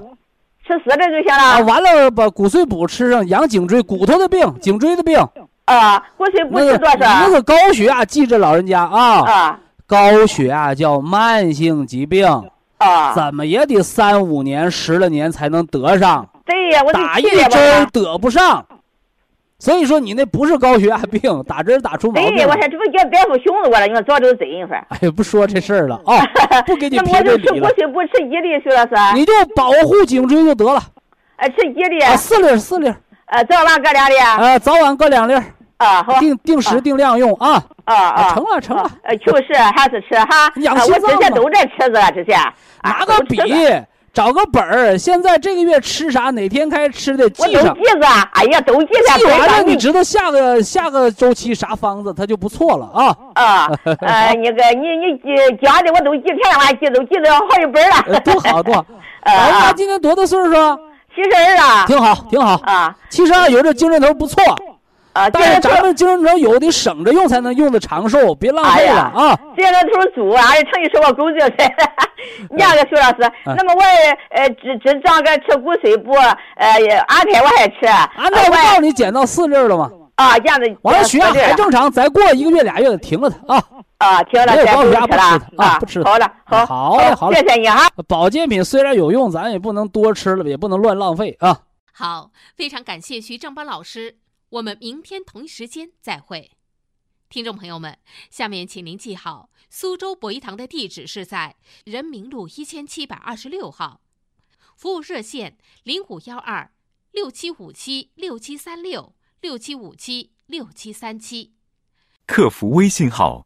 [0.68, 1.66] 吃四粒就行了啊，了。
[1.66, 5.18] 完了把骨髓补吃上，养颈椎骨头的病，颈椎的病。
[5.66, 12.28] 啊，骨髓不那个吃多少那个高血压，记着老人家啊，啊高血压叫慢性疾病，
[12.78, 13.14] 啊！
[13.14, 17.88] 怎么也得三五年、十来年才能得上，对呀，我打一针。
[17.92, 18.66] 得不上。
[19.60, 22.60] 所以说你那不是高血压病，打针打出毛病对，我了。
[22.60, 24.84] 说这不叫大夫熊着我了，你说早就针一会儿。
[24.90, 26.18] 哎呀，不说这事儿了啊，
[26.66, 28.96] 不给你那么评我就吃骨这理了，髓不吃一粒，徐老师。
[29.14, 30.82] 你就保护颈椎就得了。
[31.36, 32.96] 哎，吃一粒，啊，四粒四粒儿，
[33.32, 34.14] 呃，早晚各两粒。
[34.40, 35.44] 呃，早晚各两粒儿，
[35.78, 36.20] 啊，好。
[36.20, 37.64] 定定时啊定量用啊。
[37.86, 42.52] 啊啊，成了成了啊呃，就是还是吃哈，养心脏嘛之前都在吃着这些，啊
[42.84, 43.38] 拿个笔
[44.14, 47.74] 找个本儿，现在这个月吃啥，哪天开始吃的我记上。
[47.74, 53.18] 都记着，哎呀，都记着，记完了，你知道下个下个周期啥方子，它就不错了啊。
[53.36, 53.72] 啊，
[54.02, 58.86] 呃，那个你你记讲的我都记全了，我还记都记得好几本呃了，多好多好。
[59.22, 60.78] 啊老人家啊，今年多大岁数啊？
[61.16, 62.60] 七十二了，挺好，挺好。
[62.64, 64.42] 啊七十二有这精神头不错，
[65.14, 69.40] 啊，但是咱们精神头有的省着用才能用的长寿，别浪费了哎啊。
[69.56, 71.54] 精神头猪啊，成语说我狗就是。
[72.52, 73.82] 你那个徐老师，嗯那么我
[74.30, 76.68] 呃只只长个吃骨髓补，呃
[77.08, 79.90] 安胎我还吃，按照我告诉你减到四粒了吗？
[80.16, 83.64] 啊这样子，完了血压还正常，再过一个月俩月停了它啊。
[84.02, 87.88] 啊，停了，没有再不吃了啊不吃了好了，好，好嘞好嘞谢谢你哈。
[88.08, 91.66] 保健品虽然有用，咱也不能多吃了，也不能乱浪费啊。
[91.94, 94.18] 好，非常感谢徐正邦老师，
[94.50, 96.52] 我们明天同一时间再会。
[97.30, 97.98] 听众朋友们，
[98.32, 104.02] 下面请您记好，苏州博一堂的地址是在人民路一千七百二十六号，
[104.76, 106.72] 服务热线零五幺二
[107.12, 111.54] 六七五七六七三六六七五七六七三七。
[112.26, 113.46] 客服微信号